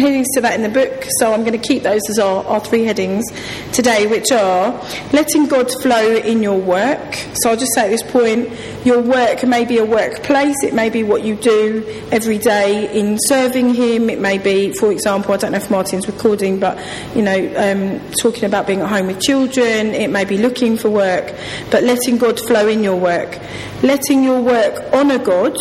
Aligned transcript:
headings 0.00 0.28
to 0.32 0.40
that 0.40 0.54
in 0.54 0.62
the 0.62 0.68
book, 0.68 1.04
so 1.18 1.32
I'm 1.32 1.40
going 1.40 1.60
to 1.60 1.66
keep 1.68 1.82
those 1.82 2.02
as 2.08 2.20
our, 2.20 2.44
our 2.44 2.60
three 2.60 2.84
headings 2.84 3.24
today, 3.72 4.06
which 4.06 4.30
are 4.30 4.70
letting 5.12 5.46
God 5.48 5.68
flow 5.82 6.14
in 6.14 6.40
your 6.40 6.56
work. 6.56 7.16
So 7.34 7.50
I'll 7.50 7.56
just 7.56 7.74
say 7.74 7.86
at 7.86 7.88
this 7.88 8.04
point, 8.04 8.48
your 8.86 9.02
work 9.02 9.42
may 9.42 9.64
be 9.64 9.78
a 9.78 9.84
workplace, 9.84 10.54
it 10.62 10.72
may 10.72 10.88
be 10.88 11.02
what 11.02 11.24
you 11.24 11.34
do 11.34 11.84
every 12.12 12.38
day 12.38 12.96
in 12.96 13.18
serving 13.22 13.74
Him, 13.74 14.08
it 14.08 14.20
may 14.20 14.38
be, 14.38 14.72
for 14.72 14.92
example, 14.92 15.34
I 15.34 15.36
don't 15.36 15.50
know 15.50 15.58
if 15.58 15.68
Martin's 15.68 16.06
recording, 16.06 16.60
but 16.60 16.78
you 17.16 17.22
know, 17.22 17.52
um, 17.56 18.00
talking 18.22 18.44
about 18.44 18.68
being 18.68 18.82
at 18.82 18.88
home 18.88 19.08
with 19.08 19.20
children, 19.20 19.88
it 19.94 20.12
may 20.12 20.24
be 20.24 20.38
looking 20.38 20.76
for 20.76 20.90
work, 20.90 21.34
but 21.72 21.82
letting 21.82 22.18
God 22.18 22.38
flow 22.38 22.68
in 22.68 22.84
your 22.84 22.94
work, 22.94 23.36
letting 23.82 24.22
your 24.22 24.40
work 24.40 24.92
honour 24.92 25.18
God 25.18 25.58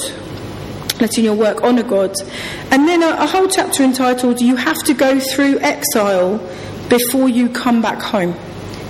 letting 0.99 1.23
your 1.23 1.35
work 1.35 1.63
honour 1.63 1.83
God. 1.83 2.13
And 2.71 2.87
then 2.87 3.03
a, 3.03 3.23
a 3.23 3.27
whole 3.27 3.47
chapter 3.47 3.83
entitled, 3.83 4.41
You 4.41 4.55
Have 4.55 4.77
to 4.83 4.93
Go 4.93 5.19
Through 5.19 5.59
Exile 5.59 6.37
Before 6.89 7.29
You 7.29 7.49
Come 7.49 7.81
Back 7.81 8.01
Home. 8.01 8.35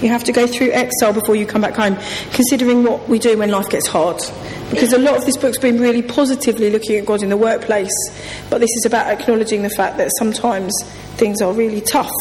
You 0.01 0.09
have 0.09 0.23
to 0.25 0.31
go 0.31 0.45
through 0.45 0.71
exile 0.71 1.13
before 1.13 1.35
you 1.35 1.45
come 1.45 1.61
back 1.61 1.75
home, 1.75 1.97
considering 2.31 2.83
what 2.83 3.09
we 3.09 3.19
do 3.19 3.37
when 3.37 3.49
life 3.49 3.69
gets 3.69 3.87
hard. 3.87 4.21
Because 4.69 4.93
a 4.93 4.97
lot 4.97 5.17
of 5.17 5.25
this 5.25 5.37
book's 5.37 5.57
been 5.57 5.79
really 5.79 6.01
positively 6.01 6.69
looking 6.69 6.97
at 6.97 7.05
God 7.05 7.23
in 7.23 7.29
the 7.29 7.37
workplace, 7.37 7.93
but 8.49 8.59
this 8.59 8.69
is 8.77 8.85
about 8.85 9.07
acknowledging 9.07 9.63
the 9.63 9.69
fact 9.69 9.97
that 9.97 10.11
sometimes 10.19 10.73
things 11.15 11.41
are 11.41 11.51
really 11.53 11.81
tough. 11.81 12.11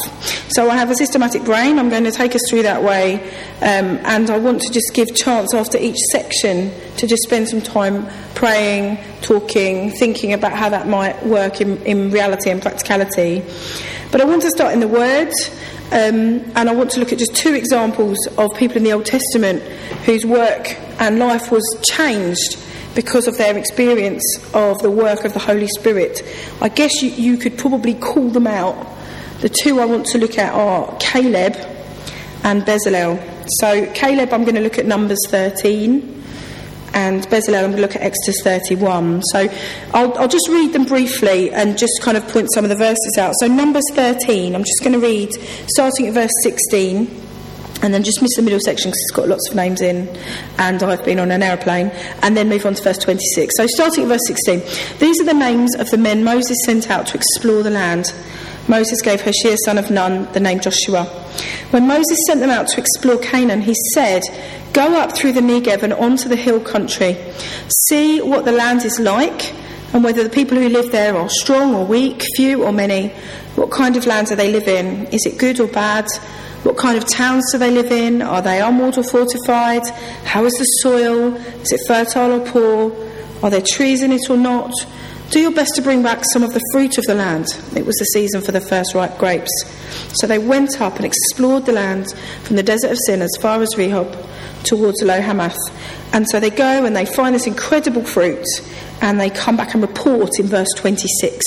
So 0.51 0.69
I 0.69 0.75
have 0.75 0.89
a 0.89 0.95
systematic 0.95 1.43
brain. 1.43 1.77
I'm 1.77 1.89
going 1.89 2.05
to 2.05 2.11
take 2.11 2.35
us 2.35 2.41
through 2.49 2.63
that 2.63 2.81
way, 2.81 3.15
um, 3.61 3.99
and 4.03 4.29
I 4.29 4.39
want 4.39 4.61
to 4.61 4.71
just 4.71 4.93
give 4.93 5.13
chance 5.13 5.53
after 5.53 5.77
each 5.77 5.97
section 6.11 6.71
to 6.97 7.05
just 7.05 7.23
spend 7.23 7.49
some 7.49 7.61
time 7.61 8.07
praying, 8.33 8.97
talking, 9.21 9.91
thinking 9.91 10.33
about 10.33 10.53
how 10.53 10.69
that 10.69 10.87
might 10.87 11.23
work 11.25 11.61
in, 11.61 11.77
in 11.85 12.11
reality 12.11 12.49
and 12.49 12.61
practicality. 12.61 13.43
But 14.11 14.21
I 14.21 14.25
want 14.25 14.41
to 14.43 14.49
start 14.49 14.73
in 14.73 14.79
the 14.79 14.87
Word. 14.87 15.31
Um, 15.87 16.43
and 16.55 16.69
I 16.69 16.73
want 16.73 16.91
to 16.91 16.99
look 16.99 17.13
at 17.13 17.19
just 17.19 17.35
two 17.35 17.53
examples 17.53 18.17
of 18.37 18.49
people 18.57 18.77
in 18.77 18.83
the 18.83 18.91
Old 18.91 19.05
Testament 19.05 19.61
whose 20.05 20.25
work 20.25 20.75
and 20.99 21.17
life 21.17 21.49
was 21.49 21.63
changed 21.89 22.57
because 22.93 23.27
of 23.27 23.37
their 23.37 23.57
experience 23.57 24.23
of 24.53 24.81
the 24.81 24.91
work 24.91 25.23
of 25.23 25.33
the 25.33 25.39
Holy 25.39 25.67
Spirit. 25.67 26.21
I 26.61 26.69
guess 26.69 27.01
you, 27.01 27.11
you 27.11 27.37
could 27.37 27.57
probably 27.57 27.93
call 27.93 28.29
them 28.29 28.47
out. 28.47 28.75
The 29.39 29.49
two 29.49 29.79
I 29.79 29.85
want 29.85 30.07
to 30.07 30.17
look 30.17 30.37
at 30.37 30.53
are 30.53 30.93
Caleb 30.99 31.55
and 32.43 32.63
Bezalel. 32.63 33.21
So, 33.59 33.89
Caleb, 33.93 34.33
I'm 34.33 34.43
going 34.43 34.55
to 34.55 34.61
look 34.61 34.77
at 34.77 34.85
Numbers 34.85 35.19
13 35.27 36.16
and 36.97 37.27
Bezalel, 37.27 37.63
I'm 37.63 37.69
going 37.69 37.75
to 37.75 37.81
look 37.81 37.95
at 37.95 38.01
Exodus 38.01 38.41
31. 38.43 39.21
So 39.31 39.47
I'll, 39.93 40.17
I'll, 40.17 40.27
just 40.27 40.47
read 40.49 40.73
them 40.73 40.83
briefly 40.83 41.51
and 41.51 41.77
just 41.77 42.01
kind 42.01 42.17
of 42.17 42.27
point 42.27 42.47
some 42.55 42.65
of 42.65 42.69
the 42.69 42.75
verses 42.75 43.17
out. 43.19 43.35
So, 43.39 43.47
Numbers 43.47 43.83
13, 43.93 44.55
I'm 44.55 44.63
just 44.63 44.81
going 44.81 44.93
to 44.93 44.99
read 44.99 45.31
starting 45.67 46.07
at 46.07 46.15
verse 46.15 46.31
16 46.41 47.25
and 47.83 47.93
then 47.93 48.03
just 48.03 48.19
miss 48.23 48.35
the 48.35 48.41
middle 48.41 48.59
section 48.59 48.89
because 48.89 48.99
it's 48.99 49.15
got 49.15 49.27
lots 49.27 49.47
of 49.47 49.55
names 49.55 49.81
in, 49.81 50.07
and 50.57 50.81
I've 50.81 51.05
been 51.05 51.19
on 51.19 51.29
an 51.29 51.43
aeroplane, 51.43 51.91
and 52.23 52.35
then 52.35 52.49
move 52.49 52.65
on 52.65 52.73
to 52.73 52.81
verse 52.81 52.97
26. 52.97 53.55
So, 53.55 53.67
starting 53.67 54.05
at 54.05 54.09
verse 54.09 54.25
16, 54.25 54.63
these 54.97 55.21
are 55.21 55.25
the 55.25 55.35
names 55.35 55.75
of 55.75 55.91
the 55.91 55.99
men 55.99 56.23
Moses 56.23 56.57
sent 56.65 56.89
out 56.89 57.05
to 57.07 57.17
explore 57.17 57.61
the 57.61 57.69
land. 57.69 58.11
Moses 58.67 59.01
gave 59.01 59.21
Hoshea, 59.21 59.55
son 59.63 59.77
of 59.77 59.89
Nun, 59.89 60.27
the 60.33 60.39
name 60.39 60.59
Joshua. 60.59 61.05
When 61.71 61.87
Moses 61.87 62.17
sent 62.27 62.41
them 62.41 62.49
out 62.49 62.67
to 62.69 62.79
explore 62.81 63.17
Canaan, 63.17 63.61
he 63.61 63.73
said, 63.93 64.23
Go 64.73 64.99
up 64.99 65.13
through 65.13 65.33
the 65.33 65.41
Negev 65.41 65.83
and 65.83 65.93
onto 65.93 66.27
the 66.27 66.35
hill 66.35 66.59
country. 66.59 67.17
See 67.87 68.21
what 68.21 68.45
the 68.45 68.51
land 68.51 68.83
is 68.83 68.99
like, 68.99 69.53
and 69.93 70.03
whether 70.03 70.21
the 70.23 70.29
people 70.29 70.57
who 70.57 70.67
live 70.67 70.91
there 70.91 71.15
are 71.15 71.29
strong 71.29 71.73
or 71.73 71.85
weak, 71.85 72.23
few 72.35 72.63
or 72.63 72.73
many. 72.73 73.09
What 73.55 73.71
kind 73.71 73.95
of 73.95 74.05
land 74.05 74.27
do 74.27 74.35
they 74.35 74.51
live 74.51 74.67
in? 74.67 75.05
Is 75.07 75.25
it 75.25 75.39
good 75.39 75.59
or 75.59 75.67
bad? 75.67 76.05
What 76.63 76.77
kind 76.77 76.97
of 76.97 77.07
towns 77.07 77.49
do 77.51 77.57
they 77.57 77.71
live 77.71 77.91
in? 77.91 78.21
Are 78.21 78.41
they 78.41 78.59
armoured 78.59 78.97
or 78.97 79.03
fortified? 79.03 79.87
How 80.25 80.43
is 80.43 80.53
the 80.53 80.65
soil? 80.81 81.35
Is 81.35 81.71
it 81.71 81.79
fertile 81.87 82.41
or 82.41 82.45
poor? 82.45 82.91
Are 83.41 83.49
there 83.49 83.61
trees 83.61 84.03
in 84.03 84.11
it 84.11 84.29
or 84.29 84.37
not? 84.37 84.73
Do 85.29 85.41
your 85.41 85.51
best 85.51 85.75
to 85.75 85.81
bring 85.81 86.03
back 86.03 86.23
some 86.31 86.41
of 86.41 86.53
the 86.53 86.61
fruit 86.71 86.97
of 86.97 87.03
the 87.03 87.13
land. 87.13 87.47
It 87.75 87.85
was 87.85 87.97
the 87.97 88.05
season 88.05 88.41
for 88.41 88.53
the 88.53 88.61
first 88.61 88.95
ripe 88.95 89.17
grapes. 89.17 89.51
So 90.13 90.25
they 90.25 90.39
went 90.39 90.79
up 90.79 90.95
and 90.95 91.05
explored 91.05 91.65
the 91.65 91.73
land 91.73 92.13
from 92.43 92.55
the 92.55 92.63
desert 92.63 92.91
of 92.91 92.97
Sin 93.05 93.21
as 93.21 93.35
far 93.41 93.61
as 93.61 93.75
Rehob 93.75 94.15
towards 94.63 95.01
Lo 95.01 95.19
Hamath. 95.19 95.57
And 96.13 96.29
so 96.29 96.39
they 96.39 96.49
go 96.49 96.85
and 96.85 96.95
they 96.95 97.05
find 97.05 97.35
this 97.35 97.45
incredible 97.45 98.05
fruit 98.05 98.45
and 99.01 99.19
they 99.19 99.29
come 99.29 99.57
back 99.57 99.73
and 99.73 99.81
report 99.81 100.39
in 100.39 100.47
verse 100.47 100.69
26. 100.77 101.43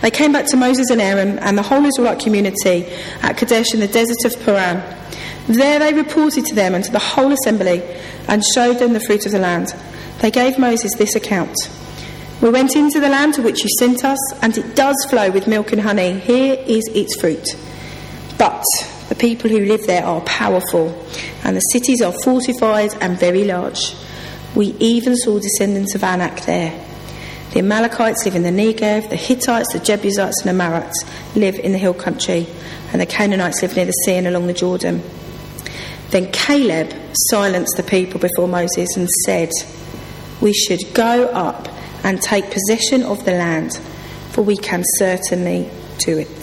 They 0.00 0.10
came 0.10 0.32
back 0.32 0.46
to 0.46 0.56
Moses 0.56 0.88
and 0.88 1.02
Aaron 1.02 1.38
and 1.40 1.58
the 1.58 1.62
whole 1.62 1.84
Israelite 1.84 2.20
community 2.20 2.86
at 3.20 3.36
Kadesh 3.36 3.74
in 3.74 3.80
the 3.80 3.88
desert 3.88 4.24
of 4.24 4.42
Paran. 4.42 4.82
There 5.48 5.78
they 5.78 5.92
reported 5.92 6.46
to 6.46 6.54
them 6.54 6.74
and 6.74 6.82
to 6.82 6.92
the 6.92 6.98
whole 6.98 7.32
assembly 7.32 7.82
and 8.26 8.42
showed 8.54 8.78
them 8.78 8.94
the 8.94 9.00
fruit 9.00 9.26
of 9.26 9.32
the 9.32 9.38
land. 9.38 9.74
They 10.20 10.30
gave 10.30 10.58
Moses 10.58 10.92
this 10.96 11.14
account. 11.14 11.54
We 12.42 12.50
went 12.50 12.74
into 12.74 12.98
the 12.98 13.08
land 13.08 13.34
to 13.34 13.42
which 13.42 13.62
you 13.62 13.70
sent 13.78 14.04
us, 14.04 14.18
and 14.42 14.58
it 14.58 14.74
does 14.74 14.96
flow 15.08 15.30
with 15.30 15.46
milk 15.46 15.70
and 15.70 15.80
honey. 15.80 16.18
Here 16.18 16.56
is 16.66 16.82
its 16.92 17.14
fruit. 17.20 17.46
But 18.36 18.64
the 19.08 19.14
people 19.14 19.48
who 19.48 19.64
live 19.64 19.86
there 19.86 20.04
are 20.04 20.20
powerful, 20.22 20.88
and 21.44 21.56
the 21.56 21.60
cities 21.60 22.02
are 22.02 22.12
fortified 22.24 22.90
and 23.00 23.16
very 23.16 23.44
large. 23.44 23.94
We 24.56 24.74
even 24.80 25.14
saw 25.14 25.38
descendants 25.38 25.94
of 25.94 26.02
Anak 26.02 26.40
there. 26.40 26.84
The 27.52 27.60
Amalekites 27.60 28.24
live 28.24 28.34
in 28.34 28.42
the 28.42 28.50
Negev, 28.50 29.08
the 29.08 29.14
Hittites, 29.14 29.72
the 29.72 29.78
Jebusites, 29.78 30.44
and 30.44 30.58
the 30.58 30.64
Amorites 30.64 31.04
live 31.36 31.60
in 31.60 31.70
the 31.70 31.78
hill 31.78 31.94
country, 31.94 32.48
and 32.92 33.00
the 33.00 33.06
Canaanites 33.06 33.62
live 33.62 33.76
near 33.76 33.86
the 33.86 33.92
sea 34.04 34.16
and 34.16 34.26
along 34.26 34.48
the 34.48 34.52
Jordan. 34.52 35.00
Then 36.10 36.32
Caleb 36.32 36.92
silenced 37.30 37.76
the 37.76 37.84
people 37.84 38.18
before 38.18 38.48
Moses 38.48 38.96
and 38.96 39.08
said, 39.24 39.50
We 40.40 40.52
should 40.52 40.92
go 40.92 41.26
up 41.28 41.68
and 42.04 42.20
take 42.20 42.50
possession 42.50 43.02
of 43.02 43.24
the 43.24 43.32
land, 43.32 43.76
for 44.30 44.42
we 44.42 44.56
can 44.56 44.82
certainly 44.96 45.70
do 45.98 46.18
it. 46.18 46.42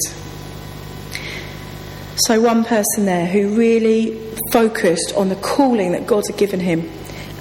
So, 2.25 2.41
one 2.41 2.65
person 2.65 3.05
there 3.05 3.25
who 3.25 3.55
really 3.55 4.17
focused 4.51 5.13
on 5.15 5.29
the 5.29 5.35
calling 5.35 5.93
that 5.93 6.05
God 6.05 6.25
had 6.27 6.37
given 6.37 6.59
him, 6.59 6.89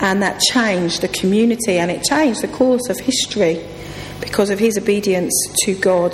and 0.00 0.22
that 0.22 0.40
changed 0.40 1.00
the 1.02 1.08
community 1.08 1.78
and 1.78 1.90
it 1.90 2.04
changed 2.04 2.42
the 2.42 2.48
course 2.48 2.88
of 2.88 2.98
history 2.98 3.64
because 4.20 4.50
of 4.50 4.58
his 4.58 4.78
obedience 4.78 5.32
to 5.64 5.74
God. 5.74 6.12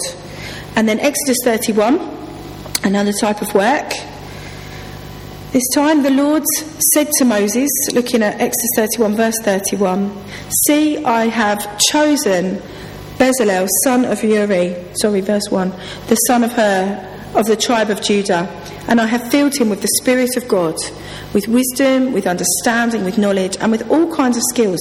And 0.76 0.88
then 0.88 0.98
Exodus 1.00 1.36
31, 1.44 2.00
another 2.82 3.12
type 3.12 3.42
of 3.42 3.54
work. 3.54 3.92
This 5.54 5.70
time 5.72 6.02
the 6.02 6.10
Lord 6.10 6.42
said 6.94 7.08
to 7.18 7.24
Moses, 7.24 7.70
looking 7.92 8.24
at 8.24 8.40
Exodus 8.40 8.70
31, 8.74 9.14
verse 9.14 9.38
31, 9.42 10.12
See, 10.66 11.04
I 11.04 11.26
have 11.26 11.78
chosen 11.78 12.60
Bezalel, 13.18 13.68
son 13.84 14.04
of 14.04 14.24
Uri, 14.24 14.74
sorry, 14.94 15.20
verse 15.20 15.48
1, 15.50 15.70
the 16.08 16.16
son 16.26 16.42
of 16.42 16.52
Hur, 16.54 17.30
of 17.36 17.46
the 17.46 17.54
tribe 17.54 17.90
of 17.90 18.02
Judah, 18.02 18.48
and 18.88 19.00
I 19.00 19.06
have 19.06 19.30
filled 19.30 19.54
him 19.54 19.70
with 19.70 19.80
the 19.80 20.00
Spirit 20.00 20.36
of 20.36 20.48
God, 20.48 20.74
with 21.32 21.46
wisdom, 21.46 22.12
with 22.12 22.26
understanding, 22.26 23.04
with 23.04 23.16
knowledge, 23.16 23.56
and 23.60 23.70
with 23.70 23.88
all 23.92 24.12
kinds 24.12 24.36
of 24.36 24.42
skills 24.50 24.80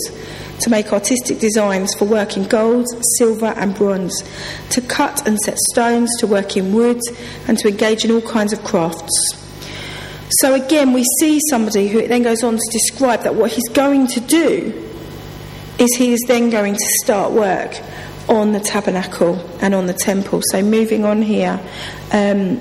to 0.61 0.71
make 0.71 0.91
artistic 0.91 1.37
designs 1.37 1.93
for 1.93 2.05
work 2.05 2.35
in 2.35 2.45
gold, 2.47 2.87
silver, 3.19 3.53
and 3.57 3.75
bronze, 3.75 4.23
to 4.71 4.81
cut 4.81 5.27
and 5.27 5.37
set 5.41 5.59
stones, 5.69 6.09
to 6.17 6.25
work 6.25 6.57
in 6.57 6.73
wood, 6.73 6.99
and 7.47 7.59
to 7.59 7.67
engage 7.67 8.03
in 8.03 8.09
all 8.09 8.21
kinds 8.21 8.53
of 8.53 8.63
crafts. 8.63 9.42
So 10.39 10.53
again, 10.53 10.93
we 10.93 11.03
see 11.19 11.39
somebody 11.49 11.87
who 11.87 12.07
then 12.07 12.23
goes 12.23 12.43
on 12.43 12.53
to 12.53 12.71
describe 12.71 13.23
that 13.23 13.35
what 13.35 13.51
he's 13.51 13.67
going 13.69 14.07
to 14.07 14.19
do 14.19 14.89
is 15.79 15.95
he 15.95 16.13
is 16.13 16.21
then 16.27 16.49
going 16.49 16.73
to 16.73 16.85
start 17.03 17.31
work 17.31 17.79
on 18.29 18.51
the 18.51 18.59
tabernacle 18.59 19.35
and 19.61 19.75
on 19.75 19.85
the 19.85 19.93
temple. 19.93 20.41
So 20.51 20.61
moving 20.61 21.05
on 21.05 21.21
here. 21.21 21.59
Um, 22.11 22.59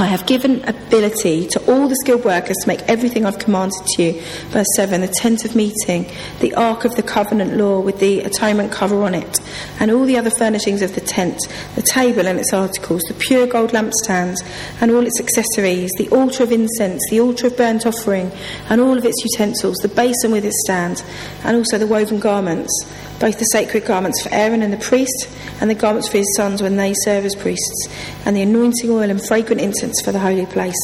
I 0.00 0.06
have 0.06 0.26
given 0.26 0.62
ability 0.68 1.48
to 1.48 1.60
all 1.66 1.88
the 1.88 1.96
skilled 1.96 2.24
workers 2.24 2.56
to 2.62 2.68
make 2.68 2.82
everything 2.82 3.26
I've 3.26 3.40
commanded 3.40 3.84
to 3.84 4.02
you. 4.04 4.12
Verse 4.50 4.68
7 4.76 5.00
the 5.00 5.08
tent 5.08 5.44
of 5.44 5.56
meeting, 5.56 6.06
the 6.38 6.54
ark 6.54 6.84
of 6.84 6.94
the 6.94 7.02
covenant 7.02 7.56
law 7.56 7.80
with 7.80 7.98
the 7.98 8.20
atonement 8.20 8.70
cover 8.70 9.02
on 9.02 9.16
it, 9.16 9.40
and 9.80 9.90
all 9.90 10.04
the 10.04 10.16
other 10.16 10.30
furnishings 10.30 10.82
of 10.82 10.94
the 10.94 11.00
tent, 11.00 11.40
the 11.74 11.82
table 11.82 12.28
and 12.28 12.38
its 12.38 12.52
articles, 12.52 13.02
the 13.08 13.14
pure 13.14 13.48
gold 13.48 13.72
lampstands, 13.72 14.36
and 14.80 14.92
all 14.92 15.04
its 15.04 15.18
accessories, 15.18 15.90
the 15.98 16.08
altar 16.10 16.44
of 16.44 16.52
incense, 16.52 17.02
the 17.10 17.20
altar 17.20 17.48
of 17.48 17.56
burnt 17.56 17.84
offering, 17.84 18.30
and 18.70 18.80
all 18.80 18.96
of 18.96 19.04
its 19.04 19.20
utensils, 19.24 19.78
the 19.78 19.88
basin 19.88 20.30
with 20.30 20.44
its 20.44 20.62
stand, 20.62 21.02
and 21.42 21.56
also 21.56 21.76
the 21.76 21.88
woven 21.88 22.20
garments, 22.20 22.70
both 23.18 23.40
the 23.40 23.44
sacred 23.46 23.84
garments 23.84 24.22
for 24.22 24.32
Aaron 24.32 24.62
and 24.62 24.72
the 24.72 24.76
priest 24.76 25.28
and 25.60 25.68
the 25.68 25.74
garments 25.74 26.08
for 26.08 26.18
his 26.18 26.36
sons 26.36 26.62
when 26.62 26.76
they 26.76 26.94
serve 27.02 27.24
as 27.24 27.34
priests, 27.34 27.88
and 28.24 28.36
the 28.36 28.42
anointing 28.42 28.90
oil 28.90 29.10
and 29.10 29.24
fragrant 29.24 29.60
incense 29.60 29.87
for 30.04 30.12
the 30.12 30.18
holy 30.18 30.46
place. 30.46 30.74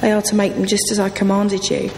They 0.00 0.12
are 0.12 0.22
to 0.22 0.34
make 0.34 0.54
them 0.54 0.66
just 0.66 0.90
as 0.90 0.98
I 0.98 1.08
commanded 1.08 1.68
you. 1.70 1.90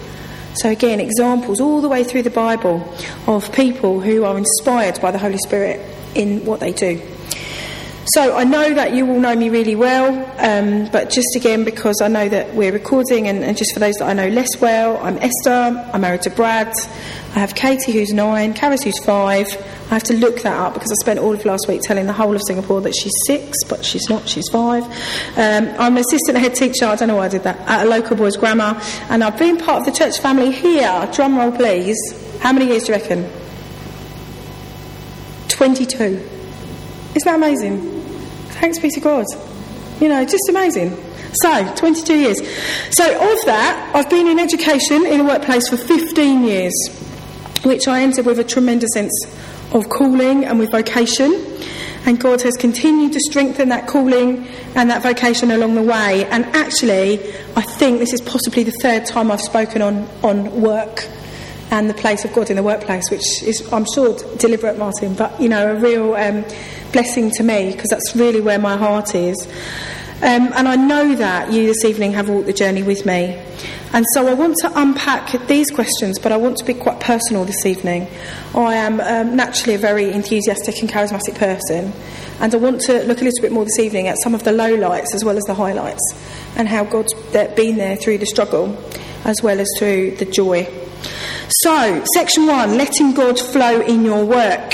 So, 0.54 0.70
again, 0.70 1.00
examples 1.00 1.60
all 1.60 1.80
the 1.80 1.88
way 1.88 2.04
through 2.04 2.22
the 2.22 2.30
Bible 2.30 2.94
of 3.26 3.52
people 3.52 4.00
who 4.00 4.24
are 4.24 4.38
inspired 4.38 5.00
by 5.00 5.10
the 5.10 5.18
Holy 5.18 5.38
Spirit 5.38 5.80
in 6.14 6.44
what 6.44 6.60
they 6.60 6.72
do. 6.72 7.00
So 8.08 8.36
I 8.36 8.44
know 8.44 8.74
that 8.74 8.92
you 8.92 9.08
all 9.08 9.18
know 9.18 9.34
me 9.34 9.48
really 9.48 9.74
well, 9.74 10.08
um, 10.38 10.90
but 10.92 11.08
just 11.08 11.34
again, 11.36 11.64
because 11.64 12.02
I 12.02 12.08
know 12.08 12.28
that 12.28 12.54
we're 12.54 12.70
recording, 12.72 13.28
and, 13.28 13.42
and, 13.42 13.56
just 13.56 13.72
for 13.72 13.80
those 13.80 13.94
that 13.94 14.04
I 14.04 14.12
know 14.12 14.28
less 14.28 14.60
well, 14.60 14.98
I'm 14.98 15.16
Esther, 15.16 15.90
I'm 15.92 16.02
married 16.02 16.20
to 16.22 16.30
Brad, 16.30 16.70
I 17.34 17.38
have 17.38 17.54
Katie 17.54 17.92
who's 17.92 18.12
nine, 18.12 18.52
Karis 18.52 18.84
who's 18.84 19.02
five. 19.02 19.48
I 19.90 19.94
have 19.94 20.02
to 20.04 20.14
look 20.14 20.40
that 20.42 20.56
up 20.56 20.74
because 20.74 20.90
I 20.90 20.94
spent 21.02 21.20
all 21.20 21.34
of 21.34 21.44
last 21.44 21.68
week 21.68 21.82
telling 21.82 22.06
the 22.06 22.12
whole 22.12 22.34
of 22.34 22.42
Singapore 22.42 22.80
that 22.80 22.94
she's 22.94 23.12
six, 23.26 23.58
but 23.68 23.84
she's 23.84 24.08
not, 24.08 24.26
she's 24.26 24.48
five. 24.48 24.82
Um, 25.36 25.68
I'm 25.78 25.96
an 25.96 25.98
assistant 25.98 26.38
head 26.38 26.54
teacher, 26.54 26.86
I 26.86 26.96
don't 26.96 27.08
know 27.08 27.16
why 27.16 27.26
I 27.26 27.28
did 27.28 27.42
that, 27.42 27.58
at 27.68 27.86
a 27.86 27.90
local 27.90 28.16
boys' 28.16 28.36
grammar, 28.36 28.80
and 29.10 29.22
I've 29.22 29.38
been 29.38 29.58
part 29.58 29.80
of 29.80 29.84
the 29.84 29.92
church 29.92 30.18
family 30.18 30.52
here. 30.52 31.08
Drum 31.12 31.36
roll, 31.36 31.52
please. 31.52 31.98
How 32.40 32.52
many 32.52 32.66
years 32.66 32.84
do 32.84 32.92
you 32.92 32.98
reckon? 32.98 33.30
22. 35.48 35.94
Isn't 36.02 37.24
that 37.24 37.34
amazing? 37.36 38.00
Thanks 38.60 38.78
be 38.78 38.90
to 38.90 39.00
God. 39.00 39.26
You 40.00 40.08
know, 40.08 40.24
just 40.24 40.48
amazing. 40.48 40.96
So, 41.34 41.74
22 41.76 42.18
years. 42.18 42.38
So, 42.90 43.04
of 43.04 43.44
that, 43.44 43.92
I've 43.94 44.08
been 44.08 44.28
in 44.28 44.38
education 44.38 45.04
in 45.04 45.20
a 45.20 45.24
workplace 45.24 45.68
for 45.68 45.76
15 45.76 46.44
years, 46.44 46.72
which 47.64 47.86
I 47.86 48.02
entered 48.02 48.24
with 48.24 48.38
a 48.38 48.44
tremendous 48.44 48.90
sense 48.94 49.12
of 49.74 49.88
calling 49.88 50.44
and 50.44 50.58
with 50.58 50.70
vocation. 50.70 51.34
And 52.06 52.20
God 52.20 52.42
has 52.42 52.54
continued 52.54 53.12
to 53.14 53.20
strengthen 53.20 53.70
that 53.70 53.86
calling 53.86 54.46
and 54.74 54.90
that 54.90 55.02
vocation 55.02 55.50
along 55.50 55.74
the 55.74 55.82
way. 55.82 56.26
And 56.26 56.44
actually, 56.46 57.14
I 57.56 57.62
think 57.62 57.98
this 57.98 58.12
is 58.12 58.20
possibly 58.20 58.62
the 58.62 58.76
third 58.82 59.06
time 59.06 59.30
I've 59.30 59.40
spoken 59.40 59.82
on, 59.82 60.08
on 60.22 60.60
work 60.60 61.08
and 61.70 61.88
the 61.88 61.94
place 61.94 62.24
of 62.24 62.32
God 62.32 62.50
in 62.50 62.56
the 62.56 62.62
workplace, 62.62 63.10
which 63.10 63.42
is, 63.42 63.72
I'm 63.72 63.86
sure, 63.94 64.16
deliberate, 64.36 64.78
Martin, 64.78 65.14
but, 65.14 65.40
you 65.40 65.48
know, 65.48 65.74
a 65.74 65.74
real 65.74 66.14
um, 66.14 66.44
blessing 66.92 67.30
to 67.32 67.42
me 67.42 67.72
because 67.72 67.88
that's 67.88 68.14
really 68.14 68.40
where 68.40 68.58
my 68.58 68.76
heart 68.76 69.14
is. 69.14 69.48
Um, 70.22 70.52
and 70.54 70.68
I 70.68 70.76
know 70.76 71.14
that 71.16 71.52
you 71.52 71.66
this 71.66 71.84
evening 71.84 72.12
have 72.12 72.28
walked 72.28 72.46
the 72.46 72.52
journey 72.52 72.82
with 72.82 73.04
me. 73.04 73.40
And 73.92 74.04
so 74.14 74.26
I 74.26 74.34
want 74.34 74.56
to 74.62 74.72
unpack 74.74 75.32
these 75.46 75.70
questions, 75.70 76.18
but 76.18 76.32
I 76.32 76.36
want 76.36 76.56
to 76.58 76.64
be 76.64 76.74
quite 76.74 76.98
personal 77.00 77.44
this 77.44 77.64
evening. 77.64 78.08
I 78.54 78.74
am 78.74 79.00
um, 79.00 79.36
naturally 79.36 79.74
a 79.74 79.78
very 79.78 80.10
enthusiastic 80.10 80.80
and 80.80 80.90
charismatic 80.90 81.36
person, 81.36 81.92
and 82.40 82.52
I 82.52 82.58
want 82.58 82.80
to 82.82 83.04
look 83.04 83.20
a 83.20 83.24
little 83.24 83.40
bit 83.40 83.52
more 83.52 83.64
this 83.64 83.78
evening 83.78 84.08
at 84.08 84.16
some 84.22 84.34
of 84.34 84.42
the 84.42 84.50
lowlights 84.50 85.14
as 85.14 85.24
well 85.24 85.36
as 85.36 85.44
the 85.44 85.54
highlights, 85.54 86.02
and 86.56 86.66
how 86.66 86.84
God's 86.84 87.12
been 87.32 87.76
there 87.76 87.96
through 87.96 88.18
the 88.18 88.26
struggle 88.26 88.76
as 89.24 89.36
well 89.42 89.60
as 89.60 89.68
through 89.78 90.12
the 90.16 90.24
joy. 90.24 90.68
So, 91.62 92.02
section 92.14 92.46
one 92.46 92.76
letting 92.76 93.14
God 93.14 93.38
flow 93.38 93.80
in 93.80 94.04
your 94.04 94.24
work. 94.24 94.72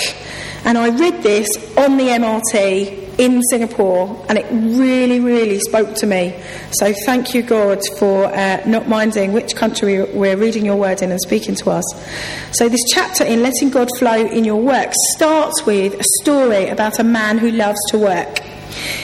And 0.64 0.78
I 0.78 0.90
read 0.90 1.22
this 1.22 1.48
on 1.76 1.96
the 1.96 2.04
MRT 2.04 3.10
in 3.20 3.43
Singapore, 3.50 4.25
and 4.31 4.38
it 4.38 4.46
really, 4.50 5.20
really 5.20 5.61
spoke 5.61 5.94
to 5.96 6.06
me. 6.06 6.34
So 6.72 6.94
thank 7.05 7.34
you, 7.34 7.43
God, 7.43 7.78
for 7.99 8.25
uh, 8.25 8.62
not 8.67 8.88
minding 8.88 9.34
which 9.34 9.55
country 9.55 10.02
we're 10.02 10.38
reading 10.38 10.64
your 10.64 10.76
word 10.76 11.02
in 11.02 11.11
and 11.11 11.20
speaking 11.20 11.55
to 11.56 11.70
us. 11.70 11.84
So, 12.52 12.70
this 12.70 12.81
chapter 12.90 13.22
in 13.22 13.43
Letting 13.43 13.69
God 13.69 13.88
Flow 13.99 14.14
in 14.14 14.44
Your 14.44 14.61
Work 14.61 14.93
starts 15.17 15.67
with 15.67 16.00
a 16.00 16.05
story 16.22 16.69
about 16.69 16.99
a 16.99 17.05
man 17.05 17.37
who 17.37 17.50
loves 17.50 17.78
to 17.90 17.99
work. 17.99 18.38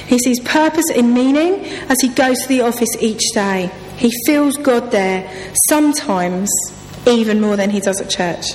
He 0.06 0.18
sees 0.18 0.40
purpose 0.40 0.86
and 0.96 1.12
meaning 1.12 1.66
as 1.90 2.00
he 2.00 2.08
goes 2.08 2.38
to 2.40 2.48
the 2.48 2.62
office 2.62 2.96
each 3.00 3.34
day. 3.34 3.70
He 3.98 4.10
feels 4.24 4.56
God 4.56 4.90
there, 4.92 5.30
sometimes 5.68 6.50
even 7.06 7.42
more 7.42 7.56
than 7.56 7.68
he 7.68 7.80
does 7.80 8.00
at 8.00 8.08
church. 8.08 8.46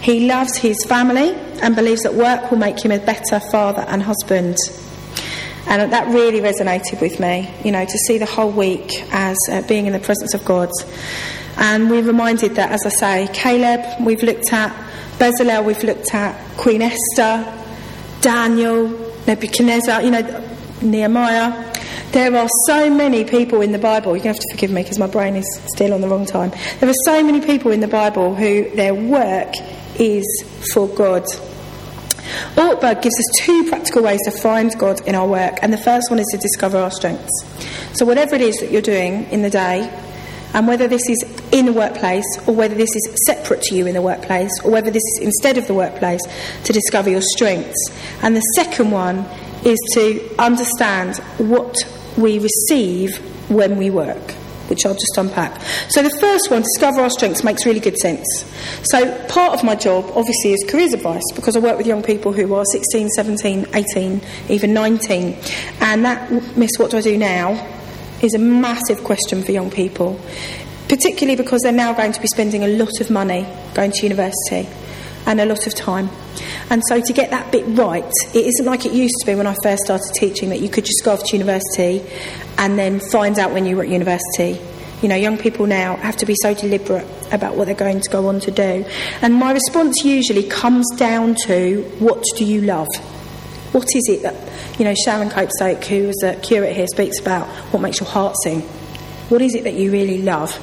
He 0.00 0.26
loves 0.26 0.56
his 0.56 0.76
family 0.84 1.32
and 1.62 1.76
believes 1.76 2.02
that 2.02 2.14
work 2.14 2.50
will 2.50 2.58
make 2.58 2.84
him 2.84 2.90
a 2.90 2.98
better 2.98 3.38
father 3.52 3.84
and 3.88 4.02
husband. 4.02 4.56
And 5.68 5.92
that 5.92 6.06
really 6.08 6.40
resonated 6.40 7.00
with 7.00 7.18
me, 7.18 7.52
you 7.64 7.72
know, 7.72 7.84
to 7.84 7.98
see 8.06 8.18
the 8.18 8.26
whole 8.26 8.50
week 8.50 8.88
as 9.10 9.36
uh, 9.50 9.62
being 9.62 9.86
in 9.86 9.92
the 9.92 9.98
presence 9.98 10.32
of 10.32 10.44
God. 10.44 10.70
And 11.56 11.90
we're 11.90 12.02
reminded 12.02 12.54
that, 12.54 12.70
as 12.70 12.84
I 12.86 12.88
say, 12.90 13.32
Caleb, 13.32 14.06
we've 14.06 14.22
looked 14.22 14.52
at, 14.52 14.72
Bezalel, 15.18 15.64
we've 15.64 15.82
looked 15.82 16.14
at, 16.14 16.38
Queen 16.56 16.82
Esther, 16.82 17.52
Daniel, 18.20 18.88
Nebuchadnezzar, 19.26 20.02
you 20.02 20.10
know, 20.10 20.48
Nehemiah. 20.82 21.72
There 22.12 22.36
are 22.36 22.48
so 22.66 22.88
many 22.88 23.24
people 23.24 23.60
in 23.60 23.72
the 23.72 23.78
Bible, 23.78 24.16
you're 24.16 24.24
going 24.24 24.34
to 24.34 24.40
have 24.40 24.50
to 24.50 24.54
forgive 24.54 24.70
me 24.70 24.82
because 24.82 24.98
my 24.98 25.06
brain 25.06 25.34
is 25.34 25.60
still 25.74 25.92
on 25.92 26.00
the 26.00 26.08
wrong 26.08 26.26
time. 26.26 26.52
There 26.78 26.88
are 26.88 27.04
so 27.04 27.22
many 27.24 27.40
people 27.40 27.72
in 27.72 27.80
the 27.80 27.88
Bible 27.88 28.34
who 28.34 28.70
their 28.76 28.94
work 28.94 29.52
is 29.98 30.24
for 30.72 30.88
God. 30.88 31.24
Ortberg 32.54 33.02
gives 33.02 33.18
us 33.18 33.24
two 33.40 33.68
practical 33.68 34.02
ways 34.02 34.20
to 34.24 34.30
find 34.30 34.76
God 34.78 35.06
in 35.06 35.14
our 35.14 35.26
work, 35.26 35.58
and 35.62 35.72
the 35.72 35.78
first 35.78 36.10
one 36.10 36.18
is 36.18 36.26
to 36.32 36.38
discover 36.38 36.78
our 36.78 36.90
strengths. 36.90 37.44
So, 37.92 38.04
whatever 38.04 38.34
it 38.34 38.40
is 38.40 38.56
that 38.60 38.70
you're 38.70 38.82
doing 38.82 39.24
in 39.30 39.42
the 39.42 39.50
day, 39.50 39.90
and 40.54 40.66
whether 40.66 40.88
this 40.88 41.08
is 41.08 41.18
in 41.52 41.66
the 41.66 41.72
workplace 41.72 42.24
or 42.46 42.54
whether 42.54 42.74
this 42.74 42.94
is 42.94 43.24
separate 43.26 43.62
to 43.62 43.74
you 43.74 43.86
in 43.86 43.94
the 43.94 44.02
workplace 44.02 44.50
or 44.64 44.70
whether 44.70 44.90
this 44.90 45.02
is 45.16 45.20
instead 45.22 45.58
of 45.58 45.66
the 45.66 45.74
workplace, 45.74 46.20
to 46.64 46.72
discover 46.72 47.10
your 47.10 47.20
strengths. 47.20 47.90
And 48.22 48.36
the 48.36 48.40
second 48.54 48.90
one 48.90 49.26
is 49.64 49.78
to 49.94 50.34
understand 50.38 51.16
what 51.38 51.76
we 52.16 52.38
receive 52.38 53.16
when 53.50 53.76
we 53.76 53.90
work 53.90 54.35
which 54.68 54.84
I'll 54.86 54.94
just 54.94 55.16
unpack. 55.16 55.60
So, 55.88 56.02
the 56.02 56.16
first 56.20 56.50
one, 56.50 56.62
discover 56.62 57.00
our 57.00 57.10
strengths, 57.10 57.44
makes 57.44 57.66
really 57.66 57.80
good 57.80 57.98
sense. 57.98 58.26
So, 58.84 59.16
part 59.28 59.54
of 59.54 59.64
my 59.64 59.74
job, 59.74 60.04
obviously, 60.14 60.52
is 60.52 60.64
careers 60.68 60.92
advice 60.92 61.24
because 61.34 61.56
I 61.56 61.60
work 61.60 61.78
with 61.78 61.86
young 61.86 62.02
people 62.02 62.32
who 62.32 62.54
are 62.54 62.64
16, 62.72 63.08
17, 63.10 63.66
18, 63.74 64.20
even 64.48 64.74
19. 64.74 65.36
And 65.80 66.04
that, 66.04 66.56
Miss, 66.56 66.72
what 66.78 66.90
do 66.90 66.98
I 66.98 67.00
do 67.00 67.16
now? 67.16 67.74
is 68.22 68.34
a 68.34 68.38
massive 68.38 69.02
question 69.04 69.42
for 69.42 69.52
young 69.52 69.70
people, 69.70 70.20
particularly 70.88 71.36
because 71.36 71.60
they're 71.62 71.72
now 71.72 71.92
going 71.92 72.12
to 72.12 72.20
be 72.20 72.28
spending 72.28 72.64
a 72.64 72.68
lot 72.68 73.00
of 73.00 73.10
money 73.10 73.46
going 73.74 73.90
to 73.90 74.02
university 74.02 74.66
and 75.26 75.40
a 75.40 75.44
lot 75.46 75.66
of 75.66 75.74
time. 75.74 76.08
And 76.70 76.82
so 76.88 77.00
to 77.00 77.12
get 77.12 77.30
that 77.30 77.52
bit 77.52 77.64
right, 77.66 78.10
it 78.34 78.46
isn't 78.46 78.64
like 78.64 78.86
it 78.86 78.92
used 78.92 79.14
to 79.20 79.26
be 79.26 79.34
when 79.34 79.46
I 79.46 79.54
first 79.62 79.84
started 79.84 80.10
teaching 80.14 80.50
that 80.50 80.60
you 80.60 80.68
could 80.68 80.84
just 80.84 81.04
go 81.04 81.12
off 81.12 81.24
to 81.24 81.36
university 81.36 82.04
and 82.58 82.78
then 82.78 83.00
find 83.00 83.38
out 83.38 83.52
when 83.52 83.66
you 83.66 83.76
were 83.76 83.82
at 83.82 83.88
university. 83.88 84.58
You 85.02 85.08
know, 85.08 85.16
young 85.16 85.36
people 85.36 85.66
now 85.66 85.96
have 85.96 86.16
to 86.18 86.26
be 86.26 86.34
so 86.40 86.54
deliberate 86.54 87.06
about 87.32 87.56
what 87.56 87.66
they're 87.66 87.74
going 87.74 88.00
to 88.00 88.10
go 88.10 88.28
on 88.28 88.40
to 88.40 88.50
do. 88.50 88.84
And 89.20 89.34
my 89.34 89.52
response 89.52 90.04
usually 90.04 90.44
comes 90.44 90.86
down 90.96 91.34
to 91.44 91.82
what 91.98 92.24
do 92.36 92.44
you 92.44 92.62
love? 92.62 92.88
What 93.72 93.88
is 93.94 94.08
it 94.08 94.22
that, 94.22 94.78
you 94.78 94.84
know, 94.84 94.94
Sharon 94.94 95.28
Copestake, 95.28 95.84
who 95.84 96.06
was 96.06 96.22
a 96.22 96.36
curate 96.36 96.74
here, 96.74 96.86
speaks 96.86 97.20
about 97.20 97.46
what 97.72 97.80
makes 97.80 98.00
your 98.00 98.08
heart 98.08 98.36
sing? 98.42 98.62
What 99.28 99.42
is 99.42 99.54
it 99.54 99.64
that 99.64 99.74
you 99.74 99.92
really 99.92 100.22
love? 100.22 100.56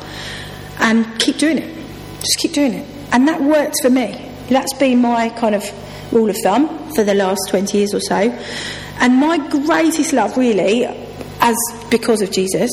And 0.80 1.06
keep 1.20 1.38
doing 1.38 1.60
it. 1.60 1.76
Just 2.22 2.40
keep 2.40 2.54
doing 2.54 2.74
it. 2.74 2.88
And 3.12 3.28
that 3.28 3.42
works 3.42 3.82
for 3.82 3.92
me. 3.92 4.33
That's 4.50 4.74
been 4.74 5.02
my 5.02 5.30
kind 5.30 5.56
of 5.56 5.64
rule 6.14 6.30
of 6.30 6.38
thumb 6.44 6.68
for 6.94 7.04
the 7.04 7.14
last 7.14 7.40
20 7.50 7.78
years 7.78 7.94
or 7.94 8.00
so. 8.00 8.16
And 9.00 9.16
my 9.16 9.38
greatest 9.50 10.14
love, 10.14 10.38
really, 10.38 10.86
as 10.86 11.56
because 11.90 12.22
of 12.22 12.32
Jesus, 12.32 12.72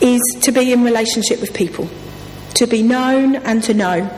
is 0.00 0.20
to 0.42 0.52
be 0.52 0.72
in 0.72 0.84
relationship 0.84 1.40
with 1.40 1.52
people, 1.54 1.88
to 2.54 2.66
be 2.66 2.82
known 2.82 3.36
and 3.36 3.62
to 3.64 3.74
know. 3.74 4.10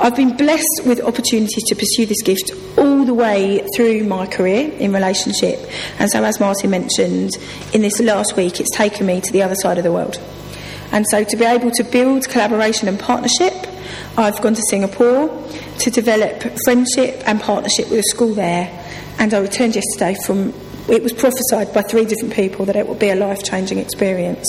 I've 0.00 0.16
been 0.16 0.36
blessed 0.36 0.82
with 0.84 1.00
opportunities 1.00 1.62
to 1.64 1.76
pursue 1.76 2.06
this 2.06 2.22
gift 2.22 2.50
all 2.76 3.04
the 3.04 3.14
way 3.14 3.64
through 3.76 4.04
my 4.04 4.26
career 4.26 4.72
in 4.72 4.92
relationship. 4.92 5.60
And 5.98 6.10
so, 6.10 6.24
as 6.24 6.40
Martin 6.40 6.70
mentioned, 6.70 7.30
in 7.72 7.82
this 7.82 8.00
last 8.00 8.36
week, 8.36 8.58
it's 8.58 8.74
taken 8.76 9.06
me 9.06 9.20
to 9.20 9.32
the 9.32 9.42
other 9.42 9.54
side 9.54 9.78
of 9.78 9.84
the 9.84 9.92
world. 9.92 10.20
And 10.90 11.06
so, 11.10 11.24
to 11.24 11.36
be 11.36 11.44
able 11.44 11.70
to 11.72 11.84
build 11.84 12.28
collaboration 12.28 12.88
and 12.88 12.98
partnership 12.98 13.61
I've 14.16 14.40
gone 14.42 14.54
to 14.54 14.62
Singapore 14.68 15.28
to 15.78 15.90
develop 15.90 16.42
friendship 16.64 17.22
and 17.26 17.40
partnership 17.40 17.90
with 17.90 18.00
a 18.00 18.02
school 18.02 18.34
there, 18.34 18.70
and 19.18 19.32
I 19.32 19.38
returned 19.38 19.74
yesterday 19.74 20.16
from. 20.24 20.52
It 20.88 21.00
was 21.00 21.12
prophesied 21.12 21.72
by 21.72 21.82
three 21.82 22.04
different 22.04 22.34
people 22.34 22.64
that 22.66 22.74
it 22.74 22.88
would 22.88 22.98
be 22.98 23.10
a 23.10 23.14
life 23.14 23.44
changing 23.44 23.78
experience. 23.78 24.44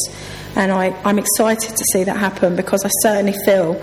And 0.55 0.71
I, 0.71 0.87
I'm 1.05 1.19
excited 1.19 1.77
to 1.77 1.83
see 1.91 2.03
that 2.03 2.17
happen 2.17 2.55
because 2.55 2.83
I 2.83 2.89
certainly 3.01 3.35
feel 3.45 3.79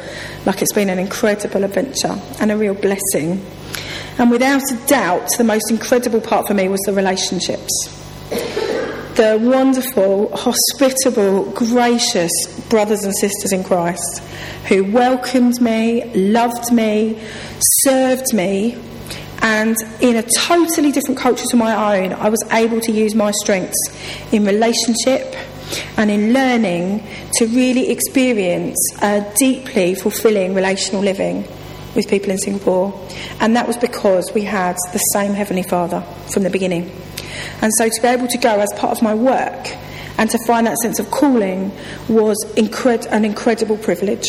like 0.46 0.60
it's 0.60 0.72
been 0.72 0.90
an 0.90 0.98
incredible 0.98 1.62
adventure 1.62 2.20
and 2.40 2.50
a 2.50 2.56
real 2.56 2.74
blessing. 2.74 3.44
And 4.18 4.32
without 4.32 4.62
a 4.72 4.76
doubt, 4.86 5.28
the 5.38 5.44
most 5.44 5.70
incredible 5.70 6.20
part 6.20 6.48
for 6.48 6.54
me 6.54 6.68
was 6.68 6.80
the 6.86 6.92
relationships. 6.92 8.69
The 9.16 9.38
wonderful, 9.42 10.34
hospitable, 10.34 11.50
gracious 11.50 12.30
brothers 12.68 13.04
and 13.04 13.14
sisters 13.18 13.52
in 13.52 13.64
Christ 13.64 14.22
who 14.68 14.84
welcomed 14.84 15.60
me, 15.60 16.04
loved 16.14 16.72
me, 16.72 17.20
served 17.82 18.32
me, 18.32 18.78
and 19.42 19.76
in 20.00 20.16
a 20.16 20.22
totally 20.22 20.92
different 20.92 21.18
culture 21.18 21.46
to 21.46 21.56
my 21.56 21.98
own, 21.98 22.12
I 22.12 22.28
was 22.28 22.42
able 22.52 22.80
to 22.82 22.92
use 22.92 23.14
my 23.14 23.30
strengths 23.30 23.78
in 24.32 24.44
relationship 24.44 25.34
and 25.96 26.10
in 26.10 26.32
learning 26.32 27.06
to 27.34 27.46
really 27.46 27.90
experience 27.90 28.78
a 29.02 29.26
deeply 29.36 29.94
fulfilling 29.94 30.54
relational 30.54 31.02
living 31.02 31.46
with 31.94 32.08
people 32.08 32.30
in 32.30 32.38
Singapore. 32.38 32.92
And 33.40 33.56
that 33.56 33.66
was 33.66 33.76
because 33.76 34.30
we 34.34 34.42
had 34.42 34.76
the 34.92 34.98
same 34.98 35.32
Heavenly 35.32 35.62
Father 35.62 36.02
from 36.32 36.42
the 36.42 36.50
beginning. 36.50 36.90
And 37.62 37.72
so 37.78 37.88
to 37.88 38.02
be 38.02 38.08
able 38.08 38.28
to 38.28 38.38
go 38.38 38.60
as 38.60 38.68
part 38.76 38.96
of 38.96 39.02
my 39.02 39.14
work 39.14 39.76
and 40.18 40.30
to 40.30 40.38
find 40.46 40.66
that 40.66 40.76
sense 40.78 40.98
of 40.98 41.10
calling 41.10 41.72
was 42.08 42.36
incred- 42.56 43.06
an 43.10 43.24
incredible 43.24 43.76
privilege. 43.78 44.26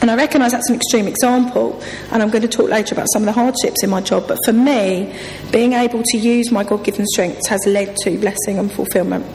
And 0.00 0.10
I 0.10 0.16
recognise 0.16 0.52
that's 0.52 0.68
an 0.68 0.76
extreme 0.76 1.08
example, 1.08 1.82
and 2.12 2.22
I'm 2.22 2.30
going 2.30 2.42
to 2.42 2.48
talk 2.48 2.70
later 2.70 2.94
about 2.94 3.08
some 3.12 3.22
of 3.22 3.26
the 3.26 3.32
hardships 3.32 3.82
in 3.82 3.90
my 3.90 4.00
job. 4.00 4.28
But 4.28 4.38
for 4.44 4.52
me, 4.52 5.12
being 5.50 5.72
able 5.72 6.02
to 6.04 6.18
use 6.18 6.52
my 6.52 6.62
God 6.62 6.84
given 6.84 7.04
strengths 7.06 7.48
has 7.48 7.66
led 7.66 7.96
to 8.04 8.16
blessing 8.18 8.58
and 8.58 8.70
fulfilment. 8.70 9.26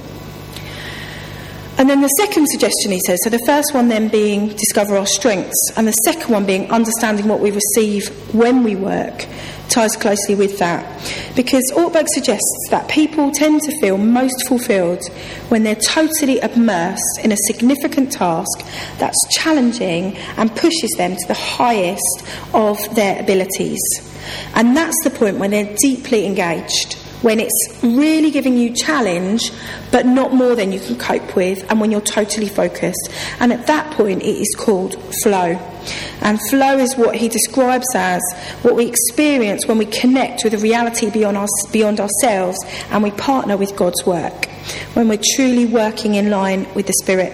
And 1.78 1.90
then 1.90 2.02
the 2.02 2.08
second 2.08 2.48
suggestion 2.48 2.92
he 2.92 3.02
says 3.06 3.20
so 3.24 3.30
the 3.30 3.44
first 3.46 3.74
one 3.74 3.90
then 3.90 4.08
being 4.08 4.50
discover 4.50 4.96
our 4.96 5.08
strengths, 5.08 5.72
and 5.76 5.86
the 5.88 5.92
second 5.92 6.32
one 6.32 6.46
being 6.46 6.72
understanding 6.72 7.28
what 7.28 7.40
we 7.40 7.52
receive 7.52 8.08
when 8.34 8.64
we 8.64 8.76
work 8.76 9.26
ties 9.70 9.96
closely 9.96 10.36
with 10.36 10.60
that. 10.60 10.84
Because 11.36 11.64
Ortberg 11.76 12.08
suggests 12.14 12.68
that 12.70 12.88
people 12.90 13.32
tend 13.32 13.62
to 13.62 13.80
feel 13.80 13.98
most 13.98 14.48
fulfilled 14.48 15.04
when 15.50 15.64
they're 15.64 15.76
totally 15.76 16.40
immersed 16.40 17.20
in 17.24 17.32
a 17.32 17.38
significant 17.48 18.12
task 18.12 18.66
that's 18.98 19.20
challenging 19.32 20.16
and 20.38 20.56
pushes 20.56 20.92
them 20.98 21.16
to 21.16 21.28
the 21.28 21.34
highest 21.34 22.24
of 22.54 22.78
their 22.96 23.20
abilities. 23.20 23.82
And 24.56 24.76
that's 24.76 24.98
the 25.04 25.10
point 25.10 25.38
when 25.38 25.52
they're 25.52 25.76
deeply 25.82 26.26
engaged 26.26 26.98
when 27.24 27.40
it's 27.40 27.80
really 27.82 28.30
giving 28.30 28.58
you 28.58 28.74
challenge, 28.76 29.52
but 29.92 30.06
not 30.06 30.34
more 30.34 30.56
than 30.56 30.72
you 30.72 30.80
can 30.80 30.98
cope 30.98 31.36
with, 31.36 31.66
and 31.72 31.80
when 31.82 31.90
you're 31.90 32.02
totally 32.02 32.50
focused. 32.50 33.10
And 33.40 33.52
at 33.52 33.66
that 33.68 33.92
point, 33.94 34.22
it 34.22 34.36
is 34.36 34.54
called 34.56 34.96
flow. 35.24 35.58
And 36.22 36.40
flow 36.50 36.78
is 36.78 36.96
what 36.96 37.16
he 37.16 37.28
describes 37.30 37.88
as 37.96 38.22
what 38.62 38.76
we 38.76 38.86
experience 38.86 39.68
when 39.68 39.78
we 39.78 39.86
connect 39.86 40.44
with 40.44 40.54
a 40.54 40.58
reality 40.58 41.10
beyond, 41.10 41.38
our, 41.38 41.48
beyond 41.72 42.00
ourselves 42.00 42.58
and 42.90 43.04
we 43.04 43.12
partner 43.12 43.58
with 43.58 43.76
God's 43.76 44.06
work, 44.06 44.46
when 44.94 45.08
we're 45.08 45.22
truly 45.36 45.66
working 45.66 46.16
in 46.16 46.30
line 46.30 46.68
with 46.74 46.88
the 46.88 46.94
Spirit. 47.02 47.34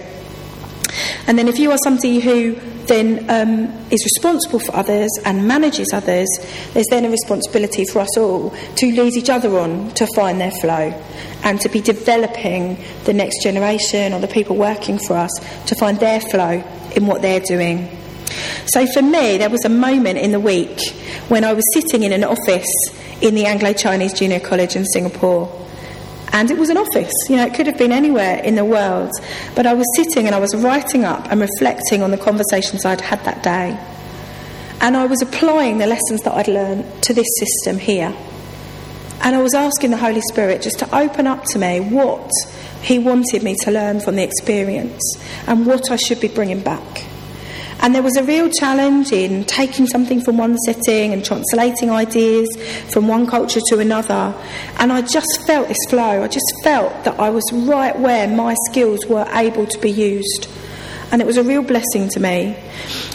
And 1.28 1.38
then, 1.38 1.48
if 1.48 1.60
you 1.60 1.72
are 1.72 1.78
somebody 1.84 2.20
who 2.20 2.56
then 2.90 3.26
um, 3.30 3.66
is 3.90 4.04
responsible 4.04 4.60
for 4.60 4.76
others 4.76 5.10
and 5.24 5.48
manages 5.48 5.88
others, 5.94 6.28
there's 6.74 6.88
then 6.90 7.06
a 7.06 7.10
responsibility 7.10 7.86
for 7.86 8.00
us 8.00 8.18
all 8.18 8.50
to 8.76 8.92
lead 8.92 9.16
each 9.16 9.30
other 9.30 9.58
on 9.58 9.90
to 9.92 10.06
find 10.16 10.42
their 10.42 10.52
flow 10.52 10.94
and 11.44 11.62
to 11.62 11.70
be 11.70 11.80
developing 11.80 12.78
the 13.06 13.14
next 13.14 13.42
generation 13.42 14.14
or 14.14 14.20
the 14.20 14.28
people 14.28 14.58
working 14.58 15.00
for 15.08 15.16
us 15.16 15.32
to 15.66 15.76
find 15.76 16.00
their 16.00 16.20
flow 16.20 16.62
in 16.96 17.08
what 17.08 17.22
they're 17.22 17.40
doing. 17.40 17.90
So 18.66 18.86
for 18.88 19.02
me, 19.02 19.38
there 19.38 19.50
was 19.50 19.64
a 19.66 19.70
moment 19.70 20.20
in 20.20 20.32
the 20.32 20.40
week 20.40 20.90
when 21.30 21.44
I 21.44 21.54
was 21.54 21.64
sitting 21.74 22.04
in 22.04 22.12
an 22.12 22.24
office 22.24 22.68
in 23.22 23.36
the 23.36 23.46
Anglo 23.46 23.74
Chinese 23.74 24.14
Junior 24.14 24.40
College 24.40 24.76
in 24.76 24.86
Singapore 24.86 25.48
and 26.32 26.52
it 26.52 26.58
was 26.58 26.70
an 26.70 26.78
office, 26.78 27.14
you 27.30 27.38
know, 27.38 27.46
it 27.46 27.54
could 27.54 27.68
have 27.68 27.78
been 27.78 27.92
anywhere 27.92 28.38
in 28.44 28.56
the 28.56 28.66
world. 28.66 29.12
But 29.56 29.66
I 29.66 29.74
was 29.74 29.86
sitting 29.96 30.26
and 30.26 30.36
I 30.36 30.40
was 30.40 30.56
writing 30.56 31.04
up 31.04 31.32
and 31.32 31.42
reflecting 31.42 32.04
on 32.04 32.12
the 32.12 32.18
conversations 32.18 32.86
I'd 32.86 33.02
had 33.02 33.24
that 33.26 33.42
day. 33.42 33.78
And 34.82 34.96
I 34.96 35.08
was 35.08 35.22
applying 35.22 35.80
the 35.80 35.88
lessons 35.88 36.22
that 36.22 36.34
I'd 36.34 36.48
learned 36.48 37.04
to 37.04 37.14
this 37.14 37.28
system 37.38 37.80
here. 37.80 38.16
And 39.22 39.36
I 39.36 39.42
was 39.42 39.54
asking 39.54 39.92
the 39.92 39.98
Holy 39.98 40.22
Spirit 40.32 40.62
just 40.62 40.80
to 40.80 40.96
open 40.96 41.28
up 41.28 41.44
to 41.46 41.60
me 41.60 41.80
what 41.82 42.32
He 42.82 43.00
wanted 43.00 43.44
me 43.44 43.56
to 43.64 43.72
learn 43.72 44.00
from 44.00 44.16
the 44.16 44.24
experience 44.24 45.02
and 45.48 45.66
what 45.66 45.92
I 45.92 45.98
should 45.98 46.22
be 46.22 46.30
bringing 46.30 46.62
back. 46.62 47.06
And 47.82 47.96
there 47.96 48.04
was 48.04 48.18
a 48.18 48.24
real 48.24 48.50
challenge 48.50 49.12
in 49.14 49.46
taking 49.46 49.88
something 49.88 50.22
from 50.22 50.38
one 50.38 50.58
setting 50.60 51.14
and 51.14 51.24
translating 51.24 51.90
ideas 51.90 52.50
from 52.90 53.08
one 53.08 53.26
culture 53.26 53.62
to 53.70 53.80
another. 53.80 54.36
And 54.78 54.92
I 54.92 55.02
just 55.02 55.46
felt 55.48 55.70
this 55.70 55.78
flow. 55.88 56.24
I 56.24 56.28
just 56.28 56.52
felt 56.64 57.06
that 57.06 57.20
I 57.20 57.30
was 57.30 57.44
right 57.54 57.98
where 57.98 58.28
my 58.28 58.56
skills 58.70 59.06
were 59.06 59.26
able 59.32 59.66
to 59.66 59.80
be 59.80 59.92
used. 59.92 60.50
And 61.12 61.22
it 61.22 61.26
was 61.26 61.38
a 61.38 61.44
real 61.44 61.64
blessing 61.64 62.10
to 62.10 62.20
me. 62.20 62.56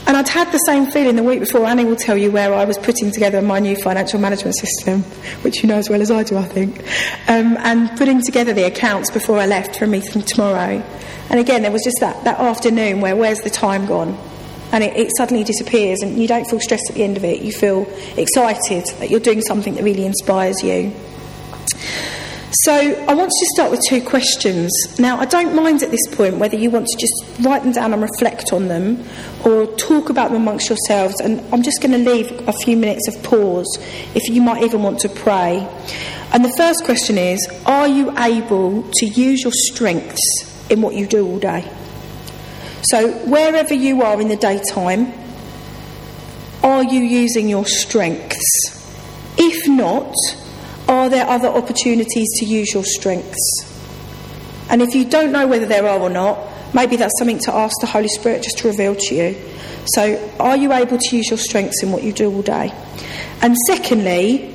And 0.06 0.16
I'd 0.16 0.28
had 0.28 0.50
the 0.50 0.58
same 0.58 0.86
feeling 0.86 1.16
the 1.16 1.22
week 1.22 1.40
before. 1.40 1.64
Annie 1.66 1.84
will 1.84 1.96
tell 1.96 2.16
you 2.16 2.30
where 2.30 2.52
I 2.52 2.64
was 2.64 2.76
putting 2.78 3.10
together 3.10 3.40
my 3.40 3.58
new 3.58 3.76
financial 3.76 4.18
management 4.18 4.56
system, 4.56 5.02
which 5.42 5.62
you 5.62 5.68
know 5.68 5.76
as 5.76 5.88
well 5.88 6.00
as 6.00 6.10
I 6.10 6.22
do, 6.24 6.36
I 6.36 6.44
think, 6.44 6.78
um, 7.28 7.56
and 7.58 7.96
putting 7.96 8.22
together 8.22 8.52
the 8.52 8.64
accounts 8.64 9.10
before 9.10 9.38
I 9.38 9.46
left 9.46 9.76
for 9.76 9.84
a 9.84 9.88
meeting 9.88 10.22
tomorrow. 10.22 10.82
And 11.30 11.40
again, 11.40 11.62
there 11.62 11.70
was 11.70 11.82
just 11.84 11.98
that, 12.00 12.24
that 12.24 12.38
afternoon 12.38 13.00
where 13.00 13.14
where's 13.14 13.40
the 13.40 13.50
time 13.50 13.86
gone? 13.86 14.18
And 14.74 14.82
it, 14.82 14.96
it, 14.96 15.10
suddenly 15.16 15.44
disappears, 15.44 16.00
and 16.02 16.20
you 16.20 16.26
don't 16.26 16.50
feel 16.50 16.58
stressed 16.58 16.90
at 16.90 16.96
the 16.96 17.04
end 17.04 17.16
of 17.16 17.24
it. 17.24 17.42
You 17.42 17.52
feel 17.52 17.86
excited 18.16 18.84
that 18.98 19.08
you're 19.08 19.20
doing 19.20 19.40
something 19.40 19.76
that 19.76 19.84
really 19.84 20.04
inspires 20.04 20.64
you. 20.64 20.92
So, 22.64 22.72
I 22.72 23.14
want 23.14 23.30
to 23.30 23.46
start 23.54 23.70
with 23.70 23.80
two 23.88 24.02
questions. 24.02 24.72
Now, 24.98 25.18
I 25.18 25.26
don't 25.26 25.54
mind 25.54 25.84
at 25.84 25.92
this 25.92 26.04
point 26.12 26.38
whether 26.38 26.56
you 26.56 26.70
want 26.70 26.88
to 26.88 26.98
just 26.98 27.44
write 27.44 27.62
them 27.62 27.70
down 27.70 27.92
and 27.92 28.02
reflect 28.02 28.52
on 28.52 28.66
them 28.66 29.04
or 29.44 29.66
talk 29.76 30.10
about 30.10 30.32
them 30.32 30.42
amongst 30.42 30.68
yourselves. 30.68 31.20
And 31.20 31.40
I'm 31.52 31.62
just 31.62 31.80
going 31.80 31.92
to 31.92 32.10
leave 32.10 32.48
a 32.48 32.52
few 32.64 32.76
minutes 32.76 33.06
of 33.06 33.22
pause 33.22 33.78
if 34.16 34.28
you 34.28 34.42
might 34.42 34.64
even 34.64 34.82
want 34.82 34.98
to 35.00 35.08
pray. 35.08 35.68
And 36.32 36.44
the 36.44 36.52
first 36.56 36.84
question 36.84 37.16
is 37.16 37.46
Are 37.64 37.86
you 37.86 38.12
able 38.18 38.82
to 38.94 39.06
use 39.06 39.44
your 39.44 39.52
strengths 39.52 40.68
in 40.68 40.80
what 40.80 40.96
you 40.96 41.06
do 41.06 41.24
all 41.24 41.38
day? 41.38 41.64
So, 42.90 43.10
wherever 43.24 43.72
you 43.72 44.02
are 44.02 44.20
in 44.20 44.28
the 44.28 44.36
daytime, 44.36 45.12
are 46.62 46.84
you 46.84 47.00
using 47.00 47.48
your 47.48 47.64
strengths? 47.64 48.38
If 49.38 49.66
not, 49.66 50.14
are 50.86 51.08
there 51.08 51.26
other 51.26 51.48
opportunities 51.48 52.28
to 52.40 52.44
use 52.44 52.74
your 52.74 52.84
strengths? 52.84 53.40
And 54.68 54.82
if 54.82 54.94
you 54.94 55.04
don't 55.04 55.32
know 55.32 55.46
whether 55.46 55.66
there 55.66 55.86
are 55.86 55.98
or 55.98 56.10
not, 56.10 56.38
maybe 56.74 56.96
that's 56.96 57.18
something 57.18 57.38
to 57.40 57.54
ask 57.54 57.74
the 57.80 57.86
Holy 57.86 58.08
Spirit 58.08 58.42
just 58.42 58.58
to 58.58 58.68
reveal 58.68 58.94
to 58.94 59.14
you. 59.14 59.36
So, 59.86 60.32
are 60.38 60.56
you 60.56 60.72
able 60.72 60.98
to 60.98 61.16
use 61.16 61.30
your 61.30 61.38
strengths 61.38 61.82
in 61.82 61.90
what 61.90 62.02
you 62.02 62.12
do 62.12 62.30
all 62.30 62.42
day? 62.42 62.72
And 63.40 63.56
secondly, 63.66 64.50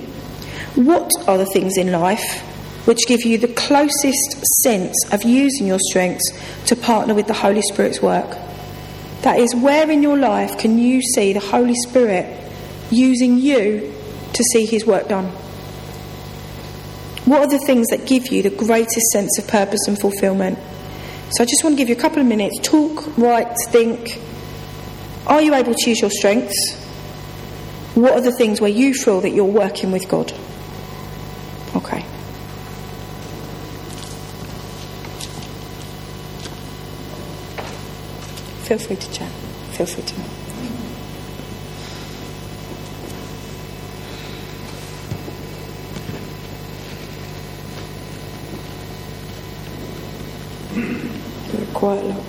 what 0.76 1.12
are 1.28 1.38
the 1.38 1.46
things 1.48 1.78
in 1.78 1.92
life 1.92 2.46
which 2.86 3.08
give 3.08 3.24
you 3.24 3.38
the 3.38 3.48
closest 3.48 4.46
sense 4.64 4.96
of 5.12 5.24
using 5.24 5.68
your 5.68 5.80
strengths 5.90 6.32
to 6.66 6.76
partner 6.76 7.14
with 7.14 7.28
the 7.28 7.34
Holy 7.34 7.62
Spirit's 7.62 8.02
work. 8.02 8.38
That 9.22 9.40
is, 9.40 9.54
where 9.56 9.90
in 9.92 10.02
your 10.02 10.18
life 10.18 10.58
can 10.58 10.80
you 10.80 11.02
see 11.02 11.34
the 11.34 11.40
Holy 11.40 11.76
Spirit 11.76 12.26
using 12.90 13.38
you 13.38 13.94
to 14.34 14.44
see 14.54 14.66
his 14.66 14.86
work 14.86 15.08
done? 15.08 15.26
What 17.26 17.42
are 17.42 17.48
the 17.48 17.64
things 17.66 17.88
that 17.90 18.08
give 18.08 18.32
you 18.32 18.42
the 18.42 18.50
greatest 18.50 19.06
sense 19.12 19.38
of 19.38 19.48
purpose 19.48 19.82
and 19.88 20.00
fulfillment? 20.00 20.58
So 21.32 21.44
I 21.44 21.46
just 21.46 21.64
want 21.64 21.76
to 21.76 21.78
give 21.78 21.90
you 21.90 21.96
a 21.96 22.00
couple 22.00 22.20
of 22.20 22.26
minutes. 22.26 22.58
Talk, 22.64 23.16
write, 23.18 23.56
think. 23.68 24.20
Are 25.28 25.42
you 25.42 25.54
able 25.54 25.76
to 25.76 25.90
use 25.90 26.02
your 26.02 26.10
strengths? 26.10 26.76
What 27.94 28.14
are 28.14 28.22
the 28.22 28.32
things 28.32 28.60
where 28.60 28.72
you 28.72 28.94
feel 28.94 29.22
that 29.22 29.32
you're 29.32 29.46
working 29.46 29.92
with 29.92 30.08
God? 30.10 30.34
Okay. 31.76 32.04
Feel 38.70 38.78
free 38.78 38.96
to 38.98 39.12
chat. 39.12 39.32
Feel 39.72 39.88
free 39.88 40.04
to. 40.04 40.14
Quite 51.74 52.04
low. 52.04 52.29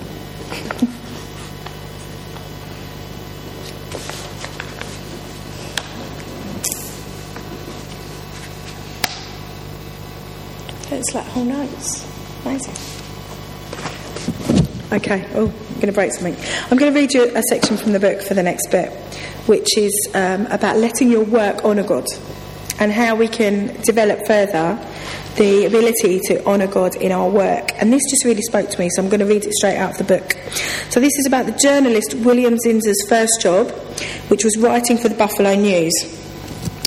Okay. 15.11 15.27
Oh 15.35 15.47
I'm 15.47 15.73
going 15.75 15.87
to 15.87 15.91
break 15.91 16.13
something. 16.13 16.37
I'm 16.71 16.77
going 16.77 16.93
to 16.93 16.97
read 16.97 17.13
you 17.13 17.35
a 17.35 17.41
section 17.49 17.75
from 17.75 17.91
the 17.91 17.99
book 17.99 18.21
for 18.21 18.33
the 18.33 18.43
next 18.43 18.71
bit, 18.71 18.93
which 19.45 19.77
is 19.77 19.91
um, 20.13 20.45
about 20.45 20.77
letting 20.77 21.11
your 21.11 21.25
work 21.25 21.65
honour 21.65 21.83
God 21.83 22.05
and 22.79 22.93
how 22.93 23.15
we 23.15 23.27
can 23.27 23.75
develop 23.81 24.25
further 24.25 24.79
the 25.35 25.65
ability 25.65 26.21
to 26.27 26.45
honour 26.45 26.67
God 26.67 26.95
in 26.95 27.11
our 27.11 27.29
work. 27.29 27.71
And 27.77 27.91
this 27.91 28.01
just 28.09 28.23
really 28.23 28.41
spoke 28.41 28.69
to 28.69 28.79
me, 28.79 28.89
so 28.89 29.03
I'm 29.03 29.09
going 29.09 29.19
to 29.19 29.25
read 29.25 29.43
it 29.43 29.51
straight 29.51 29.75
out 29.75 29.91
of 29.91 29.97
the 29.97 30.05
book. 30.05 30.31
So, 30.91 31.01
this 31.01 31.17
is 31.19 31.25
about 31.25 31.45
the 31.45 31.59
journalist 31.61 32.13
William 32.13 32.55
Zinsser's 32.65 33.05
first 33.09 33.41
job, 33.41 33.69
which 34.29 34.45
was 34.45 34.57
writing 34.57 34.97
for 34.97 35.09
the 35.09 35.15
Buffalo 35.15 35.55
News. 35.55 35.91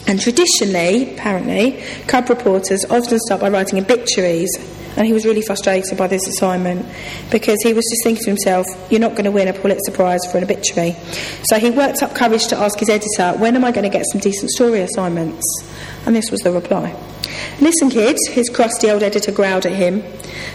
And 0.06 0.18
traditionally, 0.18 1.12
apparently, 1.12 1.82
cub 2.06 2.30
reporters 2.30 2.86
often 2.86 3.18
start 3.18 3.42
by 3.42 3.50
writing 3.50 3.78
obituaries 3.78 4.73
and 4.96 5.06
he 5.06 5.12
was 5.12 5.24
really 5.24 5.42
frustrated 5.42 5.98
by 5.98 6.06
this 6.06 6.26
assignment 6.26 6.86
because 7.30 7.58
he 7.62 7.72
was 7.72 7.84
just 7.90 8.04
thinking 8.04 8.24
to 8.24 8.30
himself, 8.30 8.66
You're 8.90 9.00
not 9.00 9.12
going 9.12 9.24
to 9.24 9.32
win 9.32 9.48
a 9.48 9.52
Pulitzer 9.52 9.92
Prize 9.92 10.20
for 10.30 10.38
an 10.38 10.44
obituary. 10.44 10.96
So 11.44 11.58
he 11.58 11.70
worked 11.70 12.02
up 12.02 12.14
courage 12.14 12.46
to 12.48 12.56
ask 12.56 12.78
his 12.78 12.88
editor, 12.88 13.38
When 13.38 13.56
am 13.56 13.64
I 13.64 13.72
going 13.72 13.84
to 13.84 13.90
get 13.90 14.04
some 14.12 14.20
decent 14.20 14.50
story 14.50 14.80
assignments? 14.80 15.44
And 16.06 16.14
this 16.14 16.30
was 16.30 16.40
the 16.40 16.52
reply. 16.52 16.94
Listen, 17.60 17.90
kid, 17.90 18.16
his 18.30 18.48
crusty 18.48 18.90
old 18.90 19.02
editor 19.02 19.32
growled 19.32 19.66
at 19.66 19.72
him. 19.72 20.02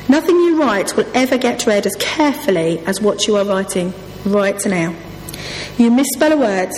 Nothing 0.07 0.35
you 0.37 0.61
write 0.61 0.95
will 0.95 1.07
ever 1.13 1.37
get 1.37 1.65
read 1.65 1.85
as 1.85 1.95
carefully 1.99 2.79
as 2.85 3.01
what 3.01 3.27
you 3.27 3.35
are 3.35 3.45
writing 3.45 3.93
right 4.25 4.63
now. 4.65 4.95
You 5.77 5.91
misspell 5.91 6.33
a 6.33 6.37
word, 6.37 6.71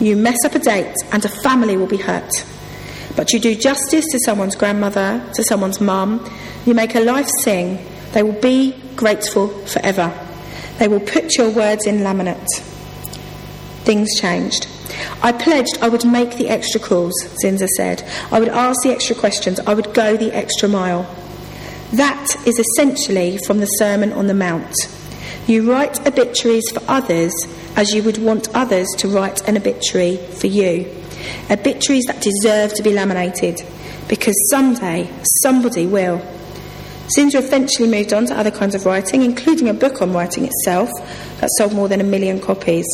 you 0.00 0.16
mess 0.16 0.38
up 0.44 0.54
a 0.54 0.58
date, 0.58 0.94
and 1.12 1.24
a 1.24 1.28
family 1.28 1.76
will 1.76 1.86
be 1.86 1.96
hurt. 1.96 2.30
But 3.16 3.32
you 3.32 3.40
do 3.40 3.54
justice 3.54 4.04
to 4.12 4.18
someone's 4.24 4.54
grandmother, 4.54 5.24
to 5.34 5.42
someone's 5.44 5.80
mum, 5.80 6.24
you 6.66 6.74
make 6.74 6.94
a 6.94 7.00
life 7.00 7.28
sing, 7.42 7.78
they 8.12 8.22
will 8.22 8.40
be 8.40 8.74
grateful 8.94 9.48
forever. 9.66 10.12
They 10.78 10.88
will 10.88 11.00
put 11.00 11.36
your 11.36 11.50
words 11.50 11.86
in 11.86 11.98
laminate. 11.98 12.46
Things 13.84 14.20
changed. 14.20 14.68
I 15.22 15.32
pledged 15.32 15.78
I 15.80 15.88
would 15.88 16.04
make 16.04 16.36
the 16.36 16.48
extra 16.48 16.80
calls, 16.80 17.14
Zinsser 17.42 17.68
said. 17.68 18.02
I 18.30 18.40
would 18.40 18.48
ask 18.48 18.82
the 18.82 18.90
extra 18.90 19.16
questions. 19.16 19.60
I 19.60 19.74
would 19.74 19.94
go 19.94 20.16
the 20.16 20.34
extra 20.34 20.68
mile. 20.68 21.02
That 21.92 22.34
is 22.46 22.58
essentially 22.58 23.38
from 23.38 23.60
the 23.60 23.66
Sermon 23.66 24.12
on 24.12 24.26
the 24.26 24.34
Mount. 24.34 24.74
You 25.46 25.70
write 25.70 26.06
obituaries 26.06 26.68
for 26.72 26.82
others 26.88 27.32
as 27.76 27.94
you 27.94 28.02
would 28.02 28.18
want 28.18 28.54
others 28.54 28.88
to 28.98 29.08
write 29.08 29.46
an 29.48 29.56
obituary 29.56 30.16
for 30.16 30.48
you. 30.48 30.90
Obituaries 31.50 32.04
that 32.06 32.22
deserve 32.22 32.74
to 32.74 32.82
be 32.82 32.92
laminated, 32.92 33.62
because 34.08 34.34
someday 34.50 35.10
somebody 35.42 35.86
will. 35.86 36.18
Zinsser 37.16 37.38
eventually 37.38 37.88
moved 37.88 38.12
on 38.12 38.26
to 38.26 38.38
other 38.38 38.50
kinds 38.50 38.74
of 38.74 38.84
writing, 38.84 39.22
including 39.22 39.68
a 39.68 39.74
book 39.74 40.02
on 40.02 40.12
writing 40.12 40.44
itself 40.44 40.90
that 41.40 41.48
sold 41.58 41.72
more 41.72 41.88
than 41.88 42.00
a 42.00 42.04
million 42.04 42.40
copies. 42.40 42.86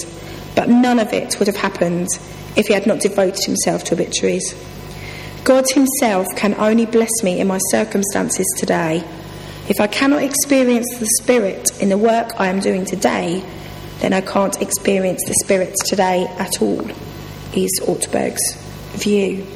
But 0.55 0.69
none 0.69 0.99
of 0.99 1.13
it 1.13 1.39
would 1.39 1.49
have 1.49 1.57
happened 1.57 2.09
if 2.57 2.67
he 2.67 2.75
had 2.75 2.87
not 2.87 3.01
devoted 3.01 3.45
himself 3.45 3.85
to 3.85 3.95
obituaries. 3.95 4.55
God 5.45 5.65
Himself 5.75 6.27
can 6.37 6.55
only 6.55 6.87
bless 6.87 7.11
me 7.25 7.41
in 7.41 7.49
my 7.49 7.59
circumstances 7.71 8.47
today. 8.59 9.03
If 9.69 9.81
I 9.81 9.89
cannot 9.89 10.23
experience 10.23 10.87
the 10.99 11.09
Spirit 11.21 11.69
in 11.81 11.89
the 11.89 11.99
work 11.99 12.33
I 12.39 12.47
am 12.47 12.61
doing 12.61 12.85
today, 12.85 13.43
then 13.99 14.13
I 14.13 14.21
can't 14.21 14.61
experience 14.63 15.21
the 15.27 15.35
Spirit 15.43 15.75
today 15.85 16.27
at 16.39 16.63
all, 16.63 16.89
is 17.55 17.81
Ortberg's 17.85 18.55
view. 19.03 19.47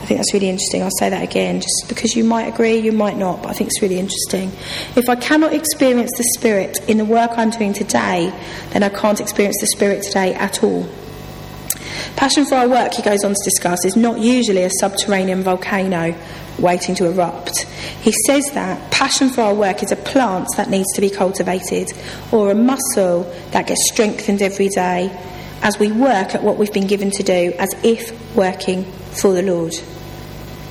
I 0.00 0.06
think 0.06 0.18
that's 0.18 0.32
really 0.32 0.48
interesting. 0.48 0.82
I'll 0.82 0.90
say 0.98 1.10
that 1.10 1.22
again, 1.22 1.60
just 1.60 1.86
because 1.88 2.14
you 2.14 2.24
might 2.24 2.44
agree, 2.44 2.78
you 2.78 2.92
might 2.92 3.16
not, 3.16 3.42
but 3.42 3.50
I 3.50 3.52
think 3.52 3.68
it's 3.68 3.82
really 3.82 3.98
interesting. 3.98 4.52
If 4.96 5.08
I 5.08 5.16
cannot 5.16 5.52
experience 5.52 6.10
the 6.16 6.24
Spirit 6.38 6.78
in 6.88 6.98
the 6.98 7.04
work 7.04 7.32
I'm 7.36 7.50
doing 7.50 7.72
today, 7.72 8.32
then 8.70 8.82
I 8.82 8.88
can't 8.90 9.20
experience 9.20 9.56
the 9.60 9.66
Spirit 9.66 10.04
today 10.04 10.34
at 10.34 10.62
all. 10.62 10.88
Passion 12.16 12.44
for 12.44 12.54
our 12.54 12.68
work, 12.68 12.94
he 12.94 13.02
goes 13.02 13.24
on 13.24 13.32
to 13.32 13.44
discuss, 13.44 13.84
is 13.84 13.96
not 13.96 14.18
usually 14.20 14.62
a 14.62 14.70
subterranean 14.80 15.42
volcano 15.42 16.14
waiting 16.58 16.94
to 16.94 17.06
erupt. 17.06 17.66
He 18.00 18.12
says 18.26 18.50
that 18.52 18.90
passion 18.90 19.30
for 19.30 19.42
our 19.42 19.54
work 19.54 19.82
is 19.82 19.92
a 19.92 19.96
plant 19.96 20.48
that 20.56 20.70
needs 20.70 20.92
to 20.94 21.00
be 21.00 21.10
cultivated, 21.10 21.92
or 22.32 22.50
a 22.50 22.54
muscle 22.54 23.24
that 23.50 23.66
gets 23.66 23.88
strengthened 23.90 24.42
every 24.42 24.68
day 24.68 25.08
as 25.62 25.78
we 25.78 25.90
work 25.90 26.34
at 26.34 26.42
what 26.42 26.56
we've 26.56 26.72
been 26.72 26.86
given 26.86 27.10
to 27.12 27.22
do, 27.22 27.52
as 27.58 27.68
if 27.82 28.36
working 28.36 28.84
for 28.84 29.32
the 29.32 29.42
Lord. 29.42 29.74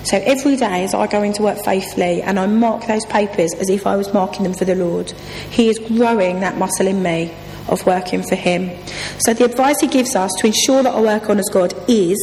So 0.03 0.17
every 0.23 0.55
day 0.55 0.85
as 0.85 0.93
I 0.93 1.07
go 1.07 1.21
into 1.21 1.41
work 1.41 1.63
faithfully 1.65 2.21
and 2.21 2.39
I 2.39 2.47
mark 2.47 2.87
those 2.87 3.05
papers 3.05 3.53
as 3.55 3.69
if 3.69 3.85
I 3.85 3.97
was 3.97 4.13
marking 4.13 4.43
them 4.43 4.53
for 4.53 4.63
the 4.63 4.75
Lord, 4.75 5.11
He 5.49 5.67
is 5.67 5.79
growing 5.79 6.39
that 6.39 6.57
muscle 6.57 6.87
in 6.87 7.03
me 7.03 7.33
of 7.67 7.85
working 7.85 8.23
for 8.23 8.35
Him. 8.35 8.71
So 9.19 9.33
the 9.33 9.43
advice 9.43 9.81
He 9.81 9.87
gives 9.87 10.15
us 10.15 10.31
to 10.37 10.47
ensure 10.47 10.83
that 10.83 10.93
our 10.93 11.01
work 11.01 11.29
honours 11.29 11.49
God 11.51 11.73
is 11.89 12.17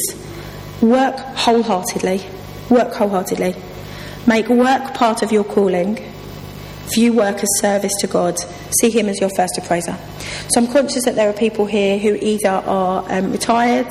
work 0.81 1.17
wholeheartedly. 1.19 2.25
Work 2.71 2.95
wholeheartedly. 2.95 3.55
Make 4.27 4.49
work 4.49 4.95
part 4.95 5.23
of 5.23 5.31
your 5.31 5.45
calling. 5.45 6.14
View 6.93 7.13
work 7.13 7.37
as 7.37 7.49
service 7.61 7.93
to 8.01 8.07
God. 8.07 8.39
See 8.81 8.91
Him 8.91 9.09
as 9.09 9.21
your 9.21 9.31
first 9.37 9.57
appraiser. 9.59 9.97
So 10.49 10.61
I'm 10.61 10.67
conscious 10.71 11.05
that 11.05 11.15
there 11.15 11.29
are 11.29 11.33
people 11.33 11.67
here 11.67 11.99
who 11.99 12.15
either 12.21 12.49
are 12.49 13.05
um, 13.09 13.33
retired 13.33 13.89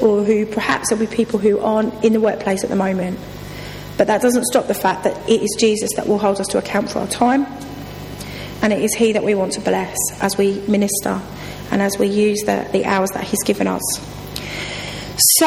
or 0.00 0.24
who 0.24 0.46
perhaps 0.46 0.88
there'll 0.88 1.04
be 1.04 1.14
people 1.14 1.38
who 1.38 1.60
aren't 1.60 2.04
in 2.04 2.12
the 2.12 2.20
workplace 2.20 2.64
at 2.64 2.70
the 2.70 2.76
moment. 2.76 3.18
But 3.98 4.06
that 4.06 4.22
doesn't 4.22 4.44
stop 4.44 4.66
the 4.66 4.74
fact 4.74 5.04
that 5.04 5.28
it 5.28 5.42
is 5.42 5.56
Jesus 5.60 5.90
that 5.96 6.08
will 6.08 6.18
hold 6.18 6.40
us 6.40 6.46
to 6.48 6.58
account 6.58 6.90
for 6.90 7.00
our 7.00 7.06
time, 7.06 7.46
and 8.62 8.72
it 8.72 8.82
is 8.82 8.94
He 8.94 9.12
that 9.12 9.22
we 9.22 9.34
want 9.34 9.52
to 9.52 9.60
bless 9.60 9.96
as 10.20 10.36
we 10.38 10.60
minister 10.66 11.20
and 11.70 11.82
as 11.82 11.98
we 11.98 12.06
use 12.06 12.40
the, 12.40 12.68
the 12.72 12.84
hours 12.84 13.10
that 13.10 13.24
He's 13.24 13.42
given 13.44 13.66
us. 13.66 13.82
So, 15.38 15.46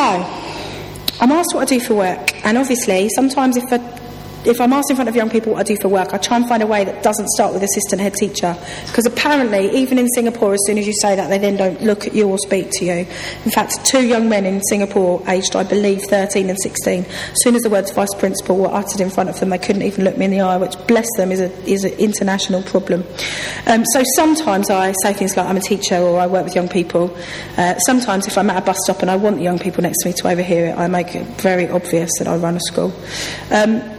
I'm 1.19 1.31
asked 1.31 1.53
what 1.53 1.62
I 1.62 1.65
do 1.65 1.79
for 1.79 1.95
work, 1.95 2.45
and 2.45 2.57
obviously, 2.57 3.09
sometimes 3.09 3.57
if 3.57 3.63
I 3.73 3.94
if 4.45 4.62
I'm 4.62 4.73
asked 4.73 4.89
in 4.89 4.95
front 4.95 5.10
of 5.10 5.15
young 5.15 5.29
people 5.29 5.53
what 5.53 5.60
I 5.60 5.63
do 5.63 5.77
for 5.77 5.88
work, 5.88 6.13
I 6.13 6.17
try 6.17 6.38
and 6.38 6.47
find 6.47 6.62
a 6.62 6.67
way 6.67 6.84
that 6.84 7.03
doesn't 7.03 7.27
start 7.29 7.53
with 7.53 7.63
assistant 7.63 8.01
head 8.01 8.13
teacher. 8.13 8.55
Because 8.88 9.05
apparently, 9.05 9.75
even 9.75 9.97
in 9.97 10.08
Singapore, 10.10 10.53
as 10.53 10.60
soon 10.65 10.77
as 10.77 10.86
you 10.86 10.93
say 11.01 11.15
that, 11.15 11.29
they 11.29 11.38
then 11.38 11.58
don't 11.58 11.81
look 11.81 12.08
at 12.08 12.13
you 12.13 12.29
or 12.29 12.38
speak 12.38 12.69
to 12.73 12.86
you. 12.86 13.08
In 13.45 13.51
fact, 13.51 13.86
two 13.86 14.05
young 14.05 14.29
men 14.29 14.45
in 14.45 14.62
Singapore, 14.63 15.21
aged, 15.27 15.55
I 15.55 15.63
believe, 15.63 16.03
13 16.03 16.49
and 16.49 16.60
16, 16.60 17.05
as 17.05 17.43
soon 17.43 17.55
as 17.55 17.63
the 17.63 17.69
words 17.69 17.91
vice 17.91 18.13
principal 18.15 18.58
were 18.58 18.73
uttered 18.73 19.01
in 19.01 19.10
front 19.10 19.29
of 19.29 19.39
them, 19.39 19.49
they 19.49 19.58
couldn't 19.58 19.81
even 19.81 20.03
look 20.03 20.17
me 20.17 20.25
in 20.25 20.31
the 20.31 20.41
eye, 20.41 20.58
which, 20.58 20.75
bless 20.88 21.08
them, 21.17 21.31
is, 21.31 21.41
a, 21.41 21.51
is 21.69 21.84
an 21.84 21.93
international 21.93 22.62
problem. 22.63 23.03
Um, 23.67 23.84
so 23.93 24.03
sometimes 24.15 24.69
I 24.69 24.93
say 25.03 25.13
things 25.13 25.36
like, 25.36 25.47
I'm 25.47 25.58
a 25.58 25.62
teacher 25.62 25.97
or 25.97 26.19
I 26.19 26.27
work 26.27 26.43
with 26.43 26.55
young 26.55 26.69
people. 26.69 27.15
Uh, 27.58 27.77
sometimes, 27.79 28.27
if 28.27 28.38
I'm 28.38 28.49
at 28.49 28.62
a 28.62 28.65
bus 28.65 28.77
stop 28.84 29.01
and 29.01 29.10
I 29.10 29.15
want 29.15 29.38
the 29.38 29.43
young 29.43 29.60
people 29.60 29.81
next 29.81 30.03
to 30.03 30.10
me 30.10 30.13
to 30.13 30.27
overhear 30.27 30.67
it, 30.67 30.77
I 30.77 30.88
make 30.88 31.15
it 31.15 31.25
very 31.41 31.69
obvious 31.69 32.12
that 32.19 32.27
I 32.27 32.36
run 32.38 32.55
a 32.55 32.60
school. 32.60 32.93
Um, 33.51 33.94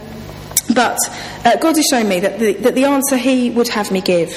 but 0.73 0.97
uh, 1.45 1.55
God 1.57 1.75
has 1.75 1.85
shown 1.89 2.09
me 2.09 2.19
that 2.19 2.39
the, 2.39 2.53
that 2.53 2.75
the 2.75 2.85
answer 2.85 3.17
He 3.17 3.49
would 3.49 3.69
have 3.69 3.91
me 3.91 4.01
give 4.01 4.29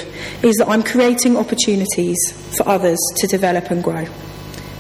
is 0.43 0.57
that 0.57 0.69
I'm 0.69 0.83
creating 0.83 1.37
opportunities 1.37 2.19
for 2.57 2.69
others 2.69 2.99
to 3.17 3.27
develop 3.27 3.71
and 3.71 3.83
grow. 3.83 4.07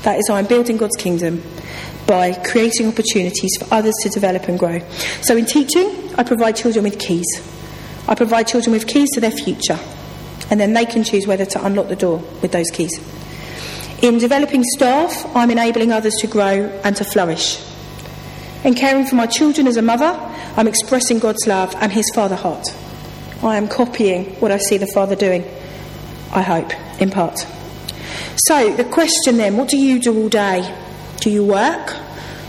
That 0.02 0.18
is, 0.18 0.30
I'm 0.30 0.46
building 0.46 0.76
God's 0.76 0.96
kingdom 0.96 1.42
by 2.06 2.32
creating 2.32 2.88
opportunities 2.88 3.50
for 3.58 3.72
others 3.72 3.94
to 4.02 4.08
develop 4.08 4.48
and 4.48 4.58
grow. 4.58 4.80
So, 5.22 5.36
in 5.36 5.46
teaching, 5.46 6.14
I 6.16 6.22
provide 6.22 6.56
children 6.56 6.84
with 6.84 6.98
keys. 6.98 7.26
I 8.08 8.14
provide 8.14 8.48
children 8.48 8.72
with 8.72 8.86
keys 8.86 9.10
to 9.14 9.20
their 9.20 9.30
future, 9.30 9.78
and 10.50 10.58
then 10.58 10.72
they 10.72 10.86
can 10.86 11.04
choose 11.04 11.26
whether 11.26 11.44
to 11.44 11.64
unlock 11.64 11.88
the 11.88 11.96
door 11.96 12.18
with 12.42 12.52
those 12.52 12.70
keys. 12.70 12.98
In 14.02 14.18
developing 14.18 14.64
staff, 14.64 15.24
I'm 15.36 15.50
enabling 15.50 15.92
others 15.92 16.14
to 16.20 16.26
grow 16.26 16.66
and 16.82 16.96
to 16.96 17.04
flourish. 17.04 17.62
In 18.62 18.74
caring 18.74 19.06
for 19.06 19.14
my 19.14 19.26
children 19.26 19.66
as 19.66 19.78
a 19.78 19.82
mother, 19.82 20.18
I'm 20.56 20.68
expressing 20.68 21.18
God's 21.18 21.46
love 21.46 21.74
and 21.76 21.90
His 21.90 22.10
Father 22.14 22.36
heart. 22.36 22.66
I 23.42 23.56
am 23.56 23.68
copying 23.68 24.26
what 24.40 24.50
I 24.50 24.58
see 24.58 24.76
the 24.76 24.86
Father 24.86 25.16
doing, 25.16 25.44
I 26.32 26.42
hope, 26.42 26.70
in 27.00 27.10
part. 27.10 27.38
So, 28.36 28.74
the 28.76 28.84
question 28.84 29.38
then 29.38 29.56
what 29.56 29.68
do 29.68 29.78
you 29.78 29.98
do 29.98 30.14
all 30.14 30.28
day? 30.28 30.76
Do 31.20 31.30
you 31.30 31.44
work? 31.44 31.96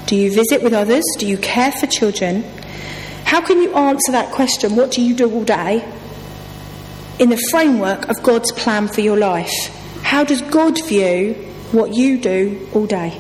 Do 0.06 0.18
you 0.18 0.34
visit 0.34 0.62
with 0.62 0.74
others? 0.74 1.04
Do 1.18 1.26
you 1.26 1.38
care 1.38 1.72
for 1.72 1.88
children? 1.88 2.44
How 3.24 3.40
can 3.40 3.62
you 3.62 3.74
answer 3.74 4.12
that 4.12 4.34
question, 4.34 4.76
what 4.76 4.92
do 4.92 5.02
you 5.02 5.16
do 5.16 5.32
all 5.32 5.46
day, 5.46 5.90
in 7.20 7.30
the 7.30 7.42
framework 7.50 8.10
of 8.10 8.22
God's 8.22 8.52
plan 8.52 8.90
for 8.90 9.00
your 9.00 9.18
life? 9.18 9.50
How 10.04 10.26
does 10.26 10.42
God 10.42 10.78
view 10.86 11.36
what 11.72 11.94
you 11.94 12.20
do 12.20 12.68
all 12.74 12.86
day? 12.86 13.18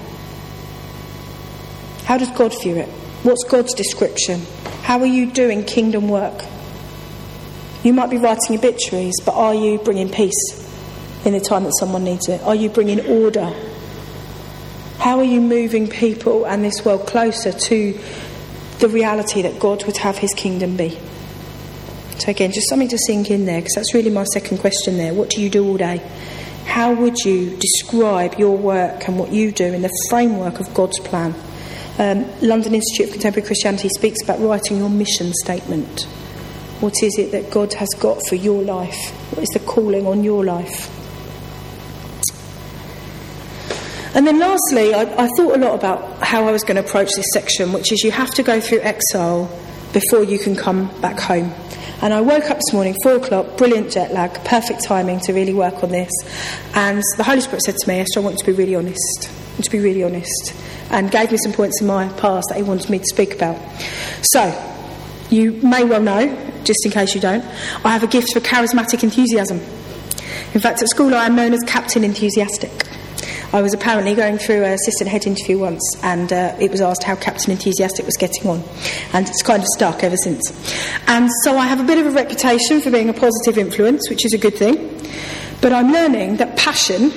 How 2.11 2.17
does 2.17 2.31
God 2.31 2.53
view 2.61 2.75
it? 2.75 2.89
What's 3.23 3.45
God's 3.45 3.73
description? 3.73 4.41
How 4.81 4.99
are 4.99 5.05
you 5.05 5.31
doing 5.31 5.63
kingdom 5.63 6.09
work? 6.09 6.43
You 7.85 7.93
might 7.93 8.09
be 8.09 8.17
writing 8.17 8.57
obituaries, 8.57 9.13
but 9.25 9.33
are 9.33 9.55
you 9.55 9.77
bringing 9.77 10.09
peace 10.09 10.35
in 11.23 11.31
the 11.31 11.39
time 11.39 11.63
that 11.63 11.71
someone 11.79 12.03
needs 12.03 12.27
it? 12.27 12.41
Are 12.41 12.53
you 12.53 12.67
bringing 12.67 12.99
order? 13.07 13.53
How 14.97 15.19
are 15.19 15.23
you 15.23 15.39
moving 15.39 15.87
people 15.87 16.45
and 16.45 16.65
this 16.65 16.83
world 16.83 17.07
closer 17.07 17.53
to 17.53 17.97
the 18.79 18.89
reality 18.89 19.43
that 19.43 19.61
God 19.61 19.85
would 19.85 19.95
have 19.95 20.17
his 20.17 20.33
kingdom 20.33 20.75
be? 20.75 20.99
So, 22.17 22.31
again, 22.31 22.51
just 22.51 22.67
something 22.67 22.89
to 22.89 22.97
sink 23.07 23.31
in 23.31 23.45
there, 23.45 23.61
because 23.61 23.75
that's 23.75 23.93
really 23.93 24.09
my 24.09 24.25
second 24.25 24.57
question 24.57 24.97
there. 24.97 25.13
What 25.13 25.29
do 25.29 25.41
you 25.41 25.49
do 25.49 25.65
all 25.65 25.77
day? 25.77 26.01
How 26.65 26.93
would 26.93 27.19
you 27.19 27.55
describe 27.55 28.37
your 28.37 28.57
work 28.57 29.07
and 29.07 29.17
what 29.17 29.31
you 29.31 29.53
do 29.53 29.63
in 29.63 29.81
the 29.81 30.07
framework 30.09 30.59
of 30.59 30.73
God's 30.73 30.99
plan? 30.99 31.35
Um, 32.01 32.25
London 32.41 32.73
Institute 32.73 33.05
of 33.05 33.11
Contemporary 33.11 33.45
Christianity 33.45 33.87
speaks 33.95 34.23
about 34.23 34.39
writing 34.39 34.79
your 34.79 34.89
mission 34.89 35.31
statement. 35.33 36.01
What 36.79 36.95
is 37.03 37.19
it 37.19 37.31
that 37.31 37.51
God 37.51 37.73
has 37.73 37.89
got 37.99 38.17
for 38.27 38.33
your 38.33 38.63
life? 38.63 39.11
What 39.31 39.43
is 39.43 39.49
the 39.49 39.59
calling 39.59 40.07
on 40.07 40.23
your 40.23 40.43
life? 40.43 40.89
And 44.15 44.25
then 44.25 44.39
lastly, 44.39 44.95
I, 44.95 45.01
I 45.01 45.27
thought 45.37 45.55
a 45.55 45.59
lot 45.59 45.75
about 45.75 46.23
how 46.23 46.47
I 46.47 46.51
was 46.51 46.63
going 46.63 46.77
to 46.77 46.83
approach 46.83 47.11
this 47.15 47.27
section, 47.33 47.71
which 47.71 47.91
is 47.91 48.03
you 48.03 48.09
have 48.09 48.31
to 48.31 48.41
go 48.41 48.59
through 48.59 48.79
exile 48.79 49.45
before 49.93 50.23
you 50.23 50.39
can 50.39 50.55
come 50.55 50.87
back 51.01 51.19
home. 51.19 51.53
And 52.01 52.15
I 52.15 52.21
woke 52.21 52.49
up 52.49 52.57
this 52.57 52.73
morning, 52.73 52.95
four 53.03 53.17
o'clock, 53.17 53.57
brilliant 53.57 53.91
jet 53.91 54.11
lag, 54.11 54.33
perfect 54.43 54.83
timing 54.83 55.19
to 55.19 55.33
really 55.33 55.53
work 55.53 55.83
on 55.83 55.91
this. 55.91 56.09
And 56.73 57.03
the 57.17 57.23
Holy 57.23 57.41
Spirit 57.41 57.61
said 57.61 57.75
to 57.75 57.87
me, 57.87 57.99
I 57.99 58.19
want 58.21 58.39
you 58.39 58.45
to 58.45 58.51
be 58.51 58.57
really 58.57 58.75
honest. 58.75 59.40
To 59.61 59.69
be 59.69 59.79
really 59.79 60.03
honest, 60.03 60.53
and 60.89 61.09
gave 61.11 61.31
me 61.31 61.37
some 61.43 61.53
points 61.53 61.81
in 61.81 61.87
my 61.87 62.07
past 62.13 62.47
that 62.49 62.57
he 62.57 62.63
wanted 62.63 62.89
me 62.89 62.99
to 62.99 63.05
speak 63.05 63.33
about. 63.33 63.57
So, 64.23 64.53
you 65.29 65.53
may 65.53 65.83
well 65.83 66.01
know, 66.01 66.27
just 66.63 66.85
in 66.85 66.91
case 66.91 67.15
you 67.15 67.21
don't, 67.21 67.43
I 67.85 67.89
have 67.89 68.03
a 68.03 68.07
gift 68.07 68.33
for 68.33 68.39
charismatic 68.39 69.03
enthusiasm. 69.03 69.59
In 70.53 70.59
fact, 70.59 70.81
at 70.81 70.89
school 70.89 71.15
I 71.15 71.25
am 71.25 71.35
known 71.35 71.53
as 71.53 71.61
Captain 71.65 72.03
Enthusiastic. 72.03 72.87
I 73.53 73.61
was 73.61 73.73
apparently 73.73 74.15
going 74.15 74.37
through 74.37 74.63
an 74.63 74.71
assistant 74.71 75.09
head 75.09 75.27
interview 75.27 75.59
once, 75.59 75.81
and 76.03 76.31
uh, 76.31 76.55
it 76.59 76.71
was 76.71 76.79
asked 76.79 77.03
how 77.03 77.15
Captain 77.15 77.51
Enthusiastic 77.51 78.05
was 78.05 78.15
getting 78.15 78.47
on, 78.47 78.63
and 79.13 79.27
it's 79.27 79.41
kind 79.41 79.61
of 79.61 79.67
stuck 79.75 80.03
ever 80.03 80.15
since. 80.17 80.41
And 81.07 81.29
so 81.43 81.57
I 81.57 81.67
have 81.67 81.81
a 81.81 81.83
bit 81.83 81.97
of 81.97 82.05
a 82.05 82.11
reputation 82.11 82.79
for 82.79 82.91
being 82.91 83.09
a 83.09 83.13
positive 83.13 83.57
influence, 83.57 84.09
which 84.09 84.25
is 84.25 84.33
a 84.33 84.37
good 84.37 84.55
thing. 84.55 84.77
But 85.61 85.73
I'm 85.73 85.91
learning 85.91 86.37
that 86.37 86.57
passion 86.57 87.11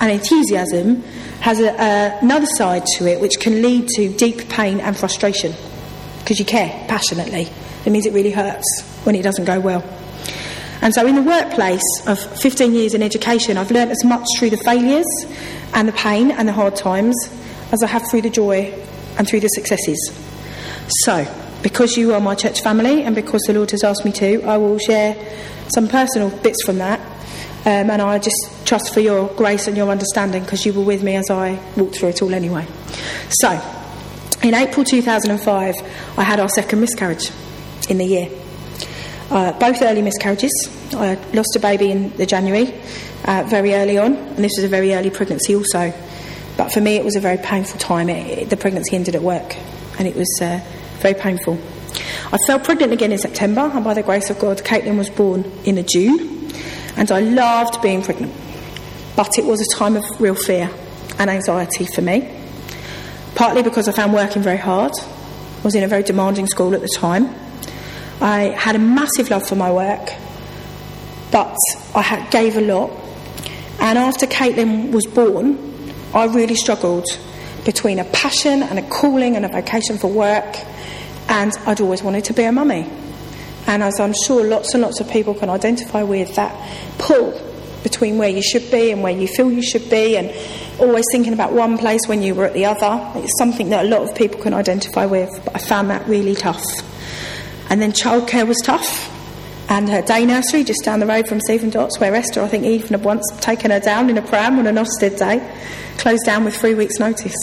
and 0.00 0.10
enthusiasm 0.12 1.02
has 1.44 1.60
a, 1.60 1.70
uh, 1.78 2.18
another 2.22 2.46
side 2.56 2.86
to 2.86 3.06
it, 3.06 3.20
which 3.20 3.38
can 3.38 3.60
lead 3.60 3.86
to 3.86 4.08
deep 4.16 4.48
pain 4.48 4.80
and 4.80 4.96
frustration 4.96 5.52
because 6.20 6.38
you 6.38 6.44
care 6.46 6.70
passionately. 6.88 7.46
It 7.84 7.90
means 7.90 8.06
it 8.06 8.14
really 8.14 8.30
hurts 8.30 8.64
when 9.04 9.14
it 9.14 9.22
doesn't 9.22 9.44
go 9.44 9.60
well. 9.60 9.84
And 10.80 10.94
so, 10.94 11.06
in 11.06 11.16
the 11.16 11.22
workplace 11.22 11.82
of 12.06 12.18
15 12.40 12.72
years 12.72 12.94
in 12.94 13.02
education, 13.02 13.58
I've 13.58 13.70
learnt 13.70 13.90
as 13.90 14.02
much 14.04 14.24
through 14.38 14.50
the 14.50 14.56
failures 14.56 15.04
and 15.74 15.86
the 15.86 15.92
pain 15.92 16.30
and 16.30 16.48
the 16.48 16.52
hard 16.54 16.76
times 16.76 17.14
as 17.72 17.82
I 17.82 17.88
have 17.88 18.08
through 18.10 18.22
the 18.22 18.30
joy 18.30 18.72
and 19.18 19.28
through 19.28 19.40
the 19.40 19.48
successes. 19.48 19.98
So, 21.04 21.26
because 21.62 21.98
you 21.98 22.14
are 22.14 22.20
my 22.22 22.36
church 22.36 22.62
family 22.62 23.02
and 23.02 23.14
because 23.14 23.42
the 23.42 23.52
Lord 23.52 23.70
has 23.72 23.84
asked 23.84 24.06
me 24.06 24.12
to, 24.12 24.42
I 24.44 24.56
will 24.56 24.78
share 24.78 25.14
some 25.74 25.88
personal 25.88 26.30
bits 26.38 26.64
from 26.64 26.78
that. 26.78 27.00
Um, 27.66 27.88
and 27.88 28.02
I 28.02 28.18
just 28.18 28.66
trust 28.66 28.92
for 28.92 29.00
your 29.00 29.28
grace 29.28 29.66
and 29.66 29.76
your 29.76 29.88
understanding 29.88 30.42
because 30.42 30.66
you 30.66 30.74
were 30.74 30.84
with 30.84 31.02
me 31.02 31.16
as 31.16 31.30
I 31.30 31.58
walked 31.76 31.96
through 31.96 32.10
it 32.10 32.20
all 32.20 32.34
anyway. 32.34 32.66
So, 33.30 33.50
in 34.42 34.52
April 34.52 34.84
2005, 34.84 35.74
I 36.18 36.22
had 36.22 36.40
our 36.40 36.48
second 36.50 36.80
miscarriage 36.80 37.30
in 37.88 37.96
the 37.96 38.04
year. 38.04 38.28
Uh, 39.30 39.58
both 39.58 39.80
early 39.80 40.02
miscarriages. 40.02 40.52
I 40.92 41.14
lost 41.32 41.56
a 41.56 41.58
baby 41.58 41.90
in 41.90 42.14
the 42.18 42.26
January, 42.26 42.74
uh, 43.24 43.44
very 43.46 43.74
early 43.74 43.96
on, 43.96 44.14
and 44.14 44.36
this 44.36 44.52
was 44.56 44.64
a 44.64 44.68
very 44.68 44.94
early 44.94 45.08
pregnancy 45.08 45.56
also. 45.56 45.92
But 46.58 46.72
for 46.72 46.82
me, 46.82 46.96
it 46.96 47.04
was 47.04 47.16
a 47.16 47.20
very 47.20 47.38
painful 47.38 47.80
time. 47.80 48.10
It, 48.10 48.38
it, 48.38 48.50
the 48.50 48.58
pregnancy 48.58 48.94
ended 48.94 49.14
at 49.14 49.22
work, 49.22 49.56
and 49.98 50.06
it 50.06 50.14
was 50.14 50.28
uh, 50.42 50.60
very 50.98 51.14
painful. 51.14 51.58
I 52.30 52.36
fell 52.46 52.60
pregnant 52.60 52.92
again 52.92 53.12
in 53.12 53.18
September, 53.18 53.62
and 53.62 53.82
by 53.82 53.94
the 53.94 54.02
grace 54.02 54.28
of 54.28 54.38
God, 54.38 54.58
Caitlin 54.58 54.98
was 54.98 55.08
born 55.08 55.50
in 55.64 55.76
the 55.76 55.82
June, 55.82 56.43
and 56.96 57.10
I 57.10 57.20
loved 57.20 57.82
being 57.82 58.02
pregnant. 58.02 58.32
But 59.16 59.38
it 59.38 59.44
was 59.44 59.60
a 59.60 59.76
time 59.76 59.96
of 59.96 60.04
real 60.18 60.34
fear 60.34 60.70
and 61.18 61.30
anxiety 61.30 61.86
for 61.86 62.02
me, 62.02 62.28
partly 63.34 63.62
because 63.62 63.88
I 63.88 63.92
found 63.92 64.12
working 64.12 64.42
very 64.42 64.58
hard. 64.58 64.92
I 65.00 65.62
was 65.62 65.74
in 65.74 65.82
a 65.82 65.88
very 65.88 66.02
demanding 66.02 66.46
school 66.46 66.74
at 66.74 66.80
the 66.80 66.88
time 66.96 67.34
I 68.20 68.54
had 68.56 68.76
a 68.76 68.78
massive 68.78 69.30
love 69.30 69.46
for 69.46 69.56
my 69.56 69.70
work, 69.70 70.12
but 71.30 71.56
I 71.94 72.02
had, 72.02 72.30
gave 72.30 72.56
a 72.56 72.60
lot. 72.60 72.90
And 73.80 73.98
after 73.98 74.26
Caitlin 74.26 74.92
was 74.92 75.04
born, 75.06 75.58
I 76.14 76.26
really 76.26 76.54
struggled 76.54 77.04
between 77.64 77.98
a 77.98 78.04
passion 78.04 78.62
and 78.62 78.78
a 78.78 78.82
calling 78.88 79.36
and 79.36 79.44
a 79.44 79.48
vocation 79.48 79.98
for 79.98 80.08
work, 80.08 80.56
and 81.28 81.52
I'd 81.66 81.80
always 81.80 82.02
wanted 82.02 82.24
to 82.24 82.32
be 82.32 82.44
a 82.44 82.52
mummy. 82.52 82.90
And 83.66 83.82
as 83.82 83.98
I'm 83.98 84.12
sure 84.26 84.44
lots 84.44 84.74
and 84.74 84.82
lots 84.82 85.00
of 85.00 85.10
people 85.10 85.34
can 85.34 85.48
identify 85.48 86.02
with, 86.02 86.34
that 86.36 86.52
pull 86.98 87.40
between 87.82 88.18
where 88.18 88.28
you 88.28 88.42
should 88.42 88.70
be 88.70 88.90
and 88.90 89.02
where 89.02 89.12
you 89.12 89.26
feel 89.26 89.50
you 89.50 89.62
should 89.62 89.88
be, 89.90 90.16
and 90.16 90.30
always 90.80 91.04
thinking 91.12 91.32
about 91.32 91.52
one 91.52 91.78
place 91.78 92.00
when 92.06 92.22
you 92.22 92.34
were 92.34 92.44
at 92.44 92.54
the 92.54 92.64
other. 92.64 93.10
It's 93.18 93.38
something 93.38 93.70
that 93.70 93.84
a 93.84 93.88
lot 93.88 94.02
of 94.02 94.14
people 94.16 94.40
can 94.40 94.54
identify 94.54 95.06
with, 95.06 95.30
but 95.44 95.54
I 95.54 95.58
found 95.58 95.90
that 95.90 96.06
really 96.08 96.34
tough. 96.34 96.64
And 97.70 97.80
then 97.80 97.92
childcare 97.92 98.46
was 98.46 98.58
tough. 98.64 99.10
And 99.68 99.88
her 99.88 100.02
day 100.02 100.26
nursery 100.26 100.62
just 100.62 100.84
down 100.84 101.00
the 101.00 101.06
road 101.06 101.26
from 101.26 101.40
Stephen 101.40 101.70
Dots, 101.70 101.98
where 101.98 102.14
Esther, 102.14 102.42
I 102.42 102.48
think, 102.48 102.64
even 102.64 102.88
had 102.88 103.04
once 103.04 103.24
taken 103.40 103.70
her 103.70 103.80
down 103.80 104.10
in 104.10 104.18
a 104.18 104.22
pram 104.22 104.58
on 104.58 104.66
an 104.66 104.76
Ofsted 104.76 105.18
day, 105.18 105.40
closed 105.96 106.24
down 106.26 106.44
with 106.44 106.54
three 106.56 106.74
weeks' 106.74 106.98
notice. 106.98 107.34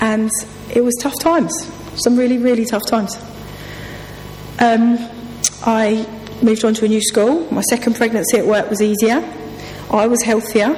And 0.00 0.30
it 0.70 0.82
was 0.82 0.94
tough 1.00 1.18
times, 1.20 1.52
some 1.96 2.16
really, 2.16 2.38
really 2.38 2.64
tough 2.66 2.86
times. 2.86 3.16
Um, 4.60 4.98
I 5.64 6.06
moved 6.42 6.66
on 6.66 6.74
to 6.74 6.84
a 6.84 6.88
new 6.88 7.00
school. 7.00 7.50
My 7.50 7.62
second 7.62 7.96
pregnancy 7.96 8.36
at 8.36 8.46
work 8.46 8.68
was 8.68 8.82
easier. 8.82 9.24
I 9.90 10.06
was 10.06 10.22
healthier. 10.22 10.76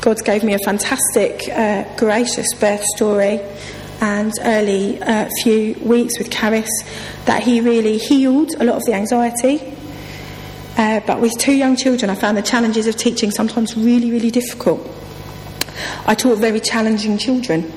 God 0.00 0.24
gave 0.24 0.42
me 0.42 0.54
a 0.54 0.58
fantastic, 0.64 1.48
uh, 1.48 1.84
gracious 1.96 2.46
birth 2.58 2.82
story 2.96 3.40
and 4.00 4.32
early 4.42 5.00
uh, 5.00 5.28
few 5.44 5.74
weeks 5.74 6.18
with 6.18 6.30
Caris 6.32 6.68
that 7.24 7.44
he 7.44 7.60
really 7.60 7.98
healed 7.98 8.50
a 8.58 8.64
lot 8.64 8.74
of 8.74 8.84
the 8.84 8.94
anxiety. 8.94 9.76
Uh, 10.76 11.00
but 11.06 11.20
with 11.20 11.32
two 11.38 11.54
young 11.54 11.76
children, 11.76 12.10
I 12.10 12.16
found 12.16 12.36
the 12.36 12.42
challenges 12.42 12.88
of 12.88 12.96
teaching 12.96 13.30
sometimes 13.30 13.76
really, 13.76 14.10
really 14.10 14.32
difficult. 14.32 14.80
I 16.04 16.16
taught 16.16 16.38
very 16.38 16.58
challenging 16.58 17.16
children 17.16 17.72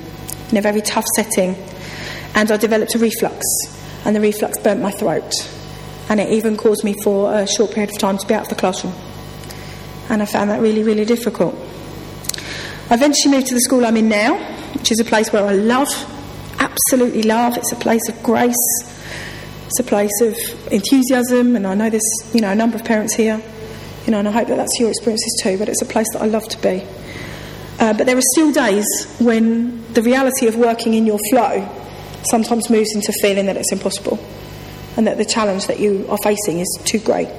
in 0.50 0.58
a 0.58 0.62
very 0.62 0.82
tough 0.82 1.06
setting, 1.16 1.56
and 2.34 2.52
I 2.52 2.58
developed 2.58 2.96
a 2.96 2.98
reflux, 2.98 3.46
and 4.06 4.16
the 4.16 4.22
reflux 4.22 4.58
burnt 4.60 4.82
my 4.82 4.92
throat, 4.92 5.32
and 6.10 6.20
it 6.20 6.32
even 6.32 6.58
caused 6.58 6.84
me 6.84 6.96
for 7.04 7.34
a 7.34 7.48
short 7.48 7.72
period 7.72 7.92
of 7.92 8.00
time 8.00 8.18
to 8.18 8.28
be 8.28 8.34
out 8.34 8.44
of 8.44 8.50
the 8.50 8.56
classroom. 8.56 8.94
And 10.10 10.22
I 10.22 10.26
found 10.26 10.50
that 10.50 10.62
really, 10.62 10.84
really 10.84 11.06
difficult. 11.06 11.56
I 12.90 12.96
eventually 12.96 13.36
moved 13.36 13.48
to 13.48 13.54
the 13.54 13.62
school 13.62 13.86
I'm 13.86 13.96
in 13.96 14.10
now, 14.10 14.38
which 14.74 14.92
is 14.92 15.00
a 15.00 15.06
place 15.06 15.32
where 15.32 15.46
I 15.46 15.54
love, 15.54 15.88
absolutely 16.60 17.24
love. 17.24 17.58
It's 17.58 17.72
a 17.72 17.78
place 17.78 18.10
of 18.10 18.22
grace, 18.22 18.56
it's 19.68 19.80
a 19.80 19.84
place 19.84 20.22
of 20.22 20.36
enthusiasm, 20.72 21.56
and 21.56 21.66
I 21.66 21.76
know 21.76 21.90
there's 21.90 22.12
you 22.34 22.42
know 22.42 22.52
a 22.52 22.56
number 22.56 22.76
of 22.76 22.84
parents 22.84 23.16
here, 23.16 23.42
you 24.06 24.12
know, 24.12 24.20
and 24.20 24.28
I 24.28 24.32
hope 24.32 24.48
that 24.50 24.58
that's 24.58 24.78
your 24.80 24.90
experiences 24.90 25.40
too. 25.42 25.58
But 25.58 25.70
it's 25.70 25.82
a 25.82 25.86
place 25.86 26.08
that 26.14 26.22
I 26.22 26.26
love 26.26 26.48
to 26.50 26.62
be. 26.62 26.84
Uh, 27.80 27.94
but 27.94 28.06
there 28.06 28.18
are 28.18 28.28
still 28.34 28.52
days 28.52 28.86
when 29.20 29.82
the 29.94 30.04
reality 30.04 30.48
of 30.48 30.56
working 30.56 30.94
in 30.94 31.06
your 31.06 31.18
flow 31.32 31.68
sometimes 32.30 32.70
moves 32.70 32.94
into 32.96 33.12
feeling 33.22 33.46
that 33.48 33.58
it's 33.58 33.72
impossible, 33.72 34.20
and 34.98 35.08
that 35.08 35.18
the 35.18 35.26
challenge 35.26 35.68
that 35.68 35.80
you 35.80 36.06
are 36.10 36.18
facing 36.24 36.60
is 36.60 36.80
too 36.86 37.00
great, 37.00 37.30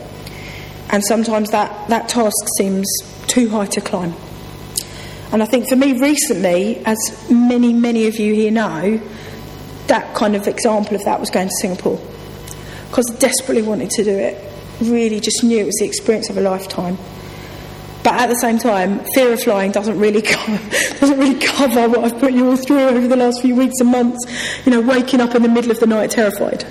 and 0.90 1.04
sometimes 1.04 1.50
that 1.50 1.88
that 1.88 2.08
task 2.08 2.36
seems 2.58 2.86
too 3.26 3.48
high 3.48 3.66
to 3.66 3.80
climb. 3.80 4.14
And 5.32 5.42
I 5.42 5.46
think 5.46 5.68
for 5.68 5.76
me 5.76 5.98
recently, 5.98 6.82
as 6.84 6.98
many, 7.30 7.72
many 7.72 8.06
of 8.06 8.18
you 8.18 8.34
here 8.34 8.50
know, 8.50 9.00
that 9.86 10.14
kind 10.14 10.36
of 10.36 10.46
example 10.46 10.94
of 10.94 11.04
that 11.04 11.20
was 11.20 11.30
going 11.30 11.48
to 11.48 11.54
Singapore. 11.60 11.98
Because 12.88 13.10
I 13.10 13.18
desperately 13.18 13.62
wanted 13.62 13.88
to 13.90 14.04
do 14.04 14.10
it. 14.10 14.52
Really 14.82 15.20
just 15.20 15.42
knew 15.42 15.58
it 15.58 15.64
was 15.64 15.76
the 15.76 15.86
experience 15.86 16.28
of 16.28 16.36
a 16.36 16.42
lifetime. 16.42 16.98
But 18.02 18.14
at 18.14 18.28
the 18.28 18.34
same 18.36 18.58
time, 18.58 19.00
fear 19.14 19.32
of 19.32 19.42
flying 19.42 19.70
doesn't 19.70 19.98
really 19.98 20.22
cover, 20.22 20.58
doesn't 20.98 21.18
really 21.18 21.38
cover 21.38 21.88
what 21.88 22.00
I've 22.00 22.18
put 22.18 22.32
you 22.32 22.48
all 22.48 22.56
through 22.56 22.88
over 22.88 23.06
the 23.06 23.16
last 23.16 23.42
few 23.42 23.54
weeks 23.54 23.74
and 23.80 23.90
months. 23.90 24.26
You 24.66 24.72
know, 24.72 24.80
waking 24.80 25.20
up 25.20 25.34
in 25.34 25.42
the 25.42 25.48
middle 25.48 25.70
of 25.70 25.80
the 25.80 25.86
night 25.86 26.10
terrified 26.10 26.64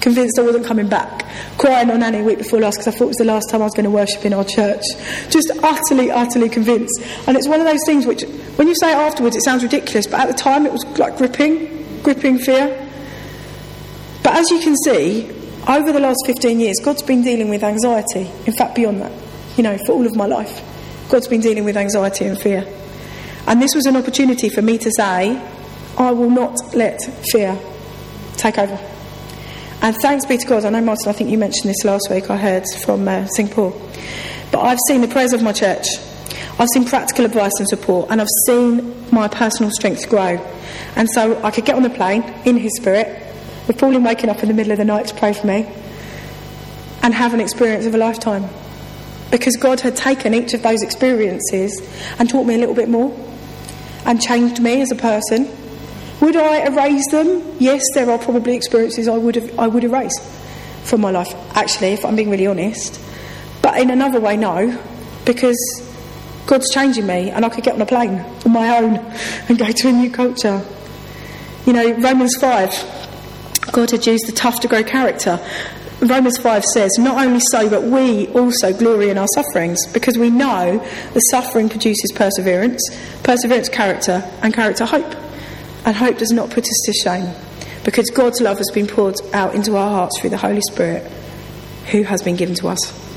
convinced 0.00 0.38
I 0.38 0.42
wasn't 0.42 0.66
coming 0.66 0.88
back, 0.88 1.26
crying 1.58 1.90
on 1.90 2.02
Annie 2.02 2.22
week 2.22 2.38
before 2.38 2.60
last 2.60 2.78
because 2.78 2.94
I 2.94 2.98
thought 2.98 3.04
it 3.04 3.08
was 3.08 3.16
the 3.16 3.24
last 3.24 3.50
time 3.50 3.60
I 3.60 3.64
was 3.64 3.74
going 3.74 3.84
to 3.84 3.90
worship 3.90 4.24
in 4.24 4.32
our 4.32 4.44
church. 4.44 4.82
Just 5.28 5.50
utterly, 5.62 6.10
utterly 6.10 6.48
convinced. 6.48 7.00
And 7.26 7.36
it's 7.36 7.48
one 7.48 7.60
of 7.60 7.66
those 7.66 7.80
things 7.86 8.06
which, 8.06 8.22
when 8.56 8.66
you 8.66 8.74
say 8.80 8.92
it 8.92 8.96
afterwards, 8.96 9.36
it 9.36 9.44
sounds 9.44 9.62
ridiculous, 9.62 10.06
but 10.06 10.20
at 10.20 10.28
the 10.28 10.34
time 10.34 10.66
it 10.66 10.72
was 10.72 10.84
like 10.98 11.16
gripping, 11.16 12.02
gripping 12.02 12.38
fear. 12.38 12.88
But 14.22 14.34
as 14.34 14.50
you 14.50 14.60
can 14.60 14.74
see, 14.84 15.30
over 15.68 15.92
the 15.92 16.00
last 16.00 16.18
15 16.26 16.60
years, 16.60 16.76
God's 16.82 17.02
been 17.02 17.22
dealing 17.22 17.48
with 17.48 17.62
anxiety. 17.62 18.30
In 18.46 18.52
fact, 18.52 18.74
beyond 18.74 19.02
that, 19.02 19.12
you 19.56 19.62
know, 19.62 19.78
for 19.86 19.92
all 19.92 20.06
of 20.06 20.16
my 20.16 20.26
life, 20.26 20.66
God's 21.10 21.26
been 21.26 21.40
dealing 21.40 21.64
with 21.64 21.76
anxiety 21.76 22.24
and 22.24 22.40
fear. 22.40 22.64
And 23.48 23.60
this 23.60 23.74
was 23.74 23.86
an 23.86 23.96
opportunity 23.96 24.48
for 24.48 24.62
me 24.62 24.78
to 24.78 24.90
say, 24.92 25.36
I 25.98 26.12
will 26.12 26.30
not 26.30 26.56
let 26.72 27.00
fear 27.32 27.58
take 28.36 28.58
over. 28.58 28.78
And 29.82 29.96
thanks 29.96 30.24
be 30.24 30.38
to 30.38 30.46
God, 30.46 30.64
I 30.64 30.70
know, 30.70 30.80
Martin, 30.80 31.08
I 31.08 31.12
think 31.12 31.30
you 31.30 31.38
mentioned 31.38 31.68
this 31.68 31.84
last 31.84 32.08
week, 32.10 32.30
I 32.30 32.36
heard 32.36 32.64
from 32.84 33.08
uh, 33.08 33.26
Singapore. 33.26 33.72
But 34.52 34.60
I've 34.60 34.78
seen 34.86 35.00
the 35.00 35.08
prayers 35.08 35.32
of 35.32 35.42
my 35.42 35.52
church. 35.52 35.86
I've 36.60 36.68
seen 36.74 36.84
practical 36.84 37.24
advice 37.24 37.54
and 37.58 37.66
support, 37.66 38.08
and 38.10 38.20
I've 38.20 38.28
seen 38.46 39.10
my 39.10 39.26
personal 39.26 39.72
strength 39.72 40.08
grow. 40.08 40.38
And 40.94 41.08
so 41.10 41.42
I 41.42 41.50
could 41.50 41.64
get 41.64 41.74
on 41.74 41.82
the 41.82 41.90
plane 41.90 42.22
in 42.44 42.56
His 42.56 42.76
Spirit, 42.76 43.08
with 43.66 43.78
Pauline 43.78 44.04
waking 44.04 44.30
up 44.30 44.42
in 44.42 44.48
the 44.48 44.54
middle 44.54 44.70
of 44.70 44.78
the 44.78 44.84
night 44.84 45.08
to 45.08 45.14
pray 45.16 45.32
for 45.32 45.46
me, 45.46 45.66
and 47.02 47.14
have 47.14 47.34
an 47.34 47.40
experience 47.40 47.86
of 47.86 47.94
a 47.96 47.98
lifetime. 47.98 48.48
Because 49.30 49.56
God 49.56 49.80
had 49.80 49.96
taken 49.96 50.34
each 50.34 50.54
of 50.54 50.62
those 50.62 50.82
experiences 50.82 51.80
and 52.18 52.28
taught 52.28 52.46
me 52.46 52.54
a 52.54 52.58
little 52.58 52.74
bit 52.74 52.88
more, 52.88 53.16
and 54.04 54.20
changed 54.20 54.60
me 54.60 54.80
as 54.80 54.90
a 54.90 54.96
person 54.96 55.48
would 56.20 56.36
I 56.36 56.66
erase 56.66 57.10
them? 57.10 57.42
Yes, 57.58 57.82
there 57.94 58.10
are 58.10 58.18
probably 58.18 58.54
experiences 58.54 59.08
I 59.08 59.16
would 59.16 59.36
have, 59.36 59.58
I 59.58 59.66
would 59.66 59.84
erase 59.84 60.18
from 60.84 61.00
my 61.00 61.10
life. 61.10 61.34
Actually, 61.56 61.88
if 61.88 62.04
I'm 62.04 62.14
being 62.14 62.30
really 62.30 62.46
honest, 62.46 63.00
but 63.62 63.78
in 63.78 63.90
another 63.90 64.20
way, 64.20 64.36
no, 64.36 64.78
because 65.24 65.58
God's 66.46 66.68
changing 66.70 67.06
me, 67.06 67.30
and 67.30 67.44
I 67.44 67.48
could 67.48 67.64
get 67.64 67.74
on 67.74 67.80
a 67.80 67.86
plane 67.86 68.20
on 68.44 68.52
my 68.52 68.76
own 68.76 68.96
and 69.48 69.58
go 69.58 69.70
to 69.70 69.88
a 69.88 69.92
new 69.92 70.10
culture. 70.10 70.62
You 71.64 71.72
know, 71.72 71.92
Romans 71.94 72.36
5, 72.36 73.70
God 73.72 73.90
had 73.90 74.06
used 74.06 74.26
the 74.26 74.32
tough 74.32 74.60
to 74.60 74.68
grow 74.68 74.82
character. 74.82 75.40
Romans 76.00 76.38
5 76.38 76.64
says, 76.64 76.90
Not 76.98 77.24
only 77.24 77.40
so, 77.50 77.68
but 77.68 77.82
we 77.82 78.28
also 78.28 78.72
glory 78.72 79.10
in 79.10 79.18
our 79.18 79.26
sufferings, 79.34 79.78
because 79.92 80.16
we 80.16 80.30
know 80.30 80.78
the 81.12 81.20
suffering 81.30 81.68
produces 81.68 82.10
perseverance, 82.14 82.80
perseverance, 83.22 83.68
character, 83.68 84.22
and 84.42 84.54
character, 84.54 84.86
hope. 84.86 85.14
And 85.84 85.94
hope 85.94 86.18
does 86.18 86.32
not 86.32 86.50
put 86.50 86.64
us 86.64 86.82
to 86.86 86.92
shame, 86.92 87.34
because 87.84 88.08
God's 88.10 88.40
love 88.40 88.56
has 88.58 88.70
been 88.72 88.86
poured 88.86 89.16
out 89.34 89.54
into 89.54 89.76
our 89.76 89.90
hearts 89.90 90.18
through 90.18 90.30
the 90.30 90.38
Holy 90.38 90.62
Spirit, 90.70 91.02
who 91.90 92.02
has 92.04 92.22
been 92.22 92.36
given 92.36 92.54
to 92.56 92.68
us. 92.68 93.09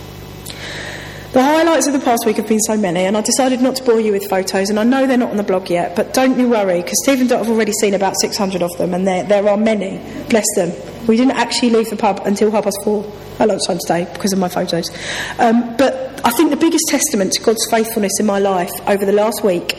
The 1.34 1.42
highlights 1.42 1.88
of 1.88 1.94
the 1.94 2.00
past 2.00 2.28
week 2.28 2.36
have 2.36 2.48
been 2.48 2.60
so 2.60 2.78
many, 2.78 3.06
and 3.06 3.18
I 3.18 3.22
decided 3.22 3.60
not 3.60 3.76
to 3.78 3.84
bore 3.84 4.00
you 4.00 4.12
with 4.12 4.30
photos. 4.30 4.70
And 4.70 4.80
I 4.80 4.84
know 4.84 5.08
they're 5.08 5.18
not 5.18 5.32
on 5.32 5.38
the 5.38 5.44
blog 5.44 5.68
yet, 5.68 5.96
but 5.96 6.14
don't 6.14 6.38
you 6.38 6.48
worry, 6.48 6.84
because 6.84 7.02
Steve 7.02 7.22
and 7.22 7.28
Dot 7.28 7.40
have 7.40 7.50
already 7.50 7.72
seen 7.82 7.96
about 7.96 8.14
600 8.22 8.62
of 8.62 8.70
them, 8.78 8.94
and 8.94 9.08
there, 9.08 9.24
there 9.24 9.50
are 9.50 9.58
many. 9.58 9.98
Bless 10.30 10.46
them. 10.56 10.72
We 11.08 11.18
didn't 11.18 11.36
actually 11.36 11.72
leave 11.72 11.90
the 11.90 11.96
pub 11.96 12.22
until 12.26 12.52
half 12.52 12.66
past 12.66 12.78
four 12.84 13.04
at 13.40 13.48
lunchtime 13.48 13.80
today 13.80 14.08
because 14.14 14.32
of 14.32 14.38
my 14.38 14.48
photos. 14.48 14.92
Um, 15.40 15.76
but 15.76 16.22
I 16.24 16.30
think 16.30 16.52
the 16.52 16.56
biggest 16.56 16.84
testament 16.88 17.34
to 17.34 17.42
God's 17.42 17.66
faithfulness 17.68 18.14
in 18.20 18.28
my 18.28 18.38
life 18.38 18.70
over 18.88 19.04
the 19.04 19.12
last 19.12 19.44
week, 19.44 19.76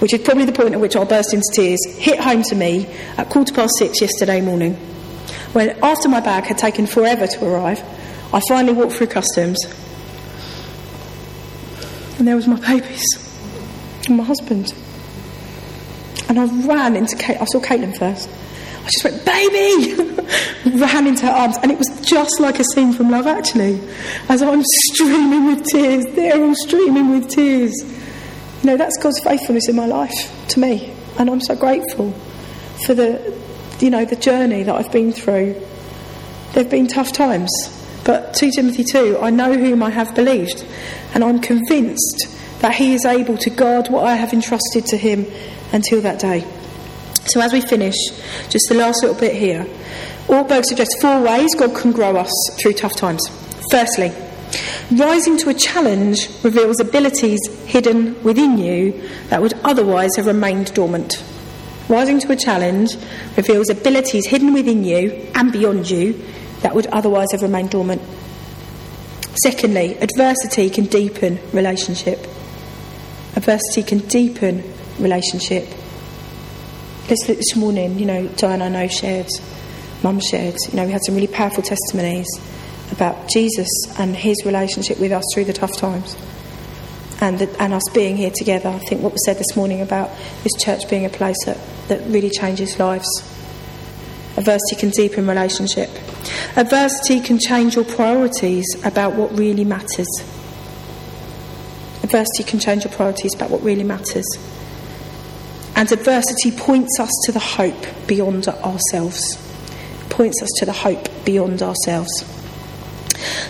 which 0.00 0.12
is 0.12 0.20
probably 0.20 0.44
the 0.44 0.52
point 0.52 0.74
at 0.74 0.80
which 0.80 0.94
I 0.94 1.04
burst 1.04 1.32
into 1.32 1.50
tears, 1.54 1.80
hit 1.96 2.20
home 2.20 2.42
to 2.50 2.54
me 2.54 2.84
at 3.16 3.30
quarter 3.30 3.54
past 3.54 3.72
six 3.78 3.98
yesterday 4.02 4.42
morning. 4.42 4.74
When, 5.54 5.70
after 5.82 6.10
my 6.10 6.20
bag 6.20 6.44
had 6.44 6.58
taken 6.58 6.86
forever 6.86 7.26
to 7.26 7.46
arrive, 7.46 7.82
I 8.34 8.40
finally 8.46 8.74
walked 8.74 8.92
through 8.92 9.06
customs 9.06 9.56
and 12.22 12.28
there 12.28 12.36
was 12.36 12.46
my 12.46 12.60
babies 12.60 13.04
and 14.06 14.16
my 14.16 14.22
husband. 14.22 14.72
And 16.28 16.38
I 16.38 16.44
ran 16.68 16.94
into 16.94 17.16
Kate. 17.16 17.36
I 17.40 17.44
saw 17.46 17.58
Caitlin 17.58 17.98
first. 17.98 18.30
I 18.84 18.88
just 18.88 19.02
went, 19.02 19.24
baby! 19.26 20.76
ran 20.78 21.08
into 21.08 21.26
her 21.26 21.32
arms. 21.32 21.56
And 21.60 21.72
it 21.72 21.78
was 21.78 21.88
just 22.08 22.38
like 22.38 22.60
a 22.60 22.64
scene 22.74 22.92
from 22.92 23.10
Love 23.10 23.26
Actually. 23.26 23.80
As 24.28 24.40
I'm 24.40 24.62
streaming 24.92 25.46
with 25.46 25.66
tears, 25.66 26.04
they're 26.14 26.40
all 26.40 26.54
streaming 26.54 27.10
with 27.10 27.28
tears. 27.28 27.74
You 27.82 28.70
know, 28.70 28.76
that's 28.76 28.96
God's 29.02 29.18
faithfulness 29.24 29.68
in 29.68 29.74
my 29.74 29.86
life 29.86 30.46
to 30.50 30.60
me. 30.60 30.94
And 31.18 31.28
I'm 31.28 31.40
so 31.40 31.56
grateful 31.56 32.12
for 32.86 32.94
the, 32.94 33.36
you 33.80 33.90
know, 33.90 34.04
the 34.04 34.14
journey 34.14 34.62
that 34.62 34.72
I've 34.72 34.92
been 34.92 35.10
through. 35.10 35.54
There 36.52 36.62
have 36.62 36.70
been 36.70 36.86
tough 36.86 37.10
times. 37.12 37.50
But 38.04 38.34
2 38.34 38.50
Timothy 38.50 38.84
2, 38.84 39.18
I 39.20 39.30
know 39.30 39.52
whom 39.52 39.82
I 39.82 39.90
have 39.90 40.14
believed, 40.14 40.64
and 41.14 41.22
I'm 41.22 41.40
convinced 41.40 42.26
that 42.60 42.74
he 42.74 42.94
is 42.94 43.04
able 43.04 43.36
to 43.38 43.50
guard 43.50 43.88
what 43.88 44.04
I 44.04 44.14
have 44.14 44.32
entrusted 44.32 44.86
to 44.86 44.96
him 44.96 45.26
until 45.72 46.00
that 46.00 46.20
day. 46.20 46.44
So, 47.26 47.40
as 47.40 47.52
we 47.52 47.60
finish, 47.60 47.94
just 48.48 48.66
the 48.68 48.74
last 48.74 49.02
little 49.02 49.18
bit 49.18 49.36
here. 49.36 49.64
Ortberg 50.26 50.64
suggests 50.64 51.00
four 51.00 51.20
ways 51.22 51.54
God 51.54 51.76
can 51.76 51.92
grow 51.92 52.16
us 52.16 52.32
through 52.60 52.74
tough 52.74 52.96
times. 52.96 53.22
Firstly, 53.70 54.12
rising 54.90 55.36
to 55.38 55.50
a 55.50 55.54
challenge 55.54 56.28
reveals 56.42 56.80
abilities 56.80 57.40
hidden 57.66 58.20
within 58.24 58.58
you 58.58 59.08
that 59.28 59.40
would 59.40 59.54
otherwise 59.62 60.10
have 60.16 60.26
remained 60.26 60.74
dormant. 60.74 61.22
Rising 61.88 62.18
to 62.20 62.32
a 62.32 62.36
challenge 62.36 62.90
reveals 63.36 63.70
abilities 63.70 64.26
hidden 64.26 64.52
within 64.52 64.82
you 64.84 65.28
and 65.34 65.52
beyond 65.52 65.90
you 65.90 66.20
that 66.62 66.74
would 66.74 66.86
otherwise 66.88 67.28
have 67.32 67.42
remained 67.42 67.70
dormant. 67.70 68.02
Secondly, 69.42 69.96
adversity 69.98 70.70
can 70.70 70.84
deepen 70.86 71.38
relationship. 71.52 72.26
Adversity 73.34 73.82
can 73.82 73.98
deepen 73.98 74.62
relationship. 74.98 75.66
This, 77.08 77.26
this 77.26 77.56
morning, 77.56 77.98
you 77.98 78.06
know, 78.06 78.28
Diane 78.28 78.62
I 78.62 78.68
know 78.68 78.88
shared, 78.88 79.28
Mum 80.02 80.20
shared, 80.20 80.54
you 80.68 80.76
know, 80.76 80.84
we 80.84 80.92
had 80.92 81.00
some 81.04 81.14
really 81.14 81.26
powerful 81.26 81.62
testimonies 81.62 82.26
about 82.92 83.28
Jesus 83.28 83.68
and 83.98 84.14
his 84.14 84.36
relationship 84.44 84.98
with 85.00 85.12
us 85.12 85.24
through 85.34 85.44
the 85.44 85.52
tough 85.52 85.76
times. 85.76 86.16
And, 87.20 87.38
the, 87.38 87.62
and 87.62 87.72
us 87.72 87.84
being 87.94 88.16
here 88.16 88.32
together. 88.34 88.68
I 88.68 88.78
think 88.80 89.00
what 89.00 89.12
was 89.12 89.24
said 89.24 89.38
this 89.38 89.56
morning 89.56 89.80
about 89.80 90.10
this 90.42 90.52
church 90.58 90.88
being 90.90 91.04
a 91.04 91.08
place 91.08 91.36
that, 91.46 91.56
that 91.88 92.00
really 92.08 92.30
changes 92.30 92.78
lives. 92.80 93.08
Adversity 94.36 94.76
can 94.76 94.90
deepen 94.90 95.26
relationship. 95.26 95.88
Adversity 96.56 97.20
can 97.20 97.38
change 97.38 97.76
your 97.76 97.84
priorities 97.84 98.66
about 98.84 99.14
what 99.14 99.36
really 99.36 99.64
matters. 99.64 100.08
Adversity 102.02 102.44
can 102.44 102.58
change 102.58 102.84
your 102.84 102.92
priorities 102.92 103.34
about 103.34 103.50
what 103.50 103.62
really 103.62 103.84
matters. 103.84 104.26
And 105.74 105.90
adversity 105.90 106.50
points 106.50 107.00
us 107.00 107.10
to 107.24 107.32
the 107.32 107.38
hope 107.38 107.86
beyond 108.06 108.48
ourselves. 108.48 109.36
Points 110.10 110.42
us 110.42 110.50
to 110.58 110.66
the 110.66 110.72
hope 110.72 111.08
beyond 111.24 111.62
ourselves. 111.62 112.24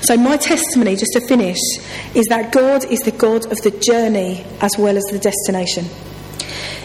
So, 0.02 0.16
my 0.16 0.36
testimony, 0.36 0.96
just 0.96 1.12
to 1.14 1.20
finish, 1.20 1.58
is 2.14 2.26
that 2.26 2.52
God 2.52 2.84
is 2.84 3.00
the 3.00 3.10
God 3.10 3.50
of 3.50 3.60
the 3.62 3.70
journey 3.70 4.44
as 4.60 4.76
well 4.78 4.96
as 4.96 5.04
the 5.04 5.18
destination. 5.18 5.86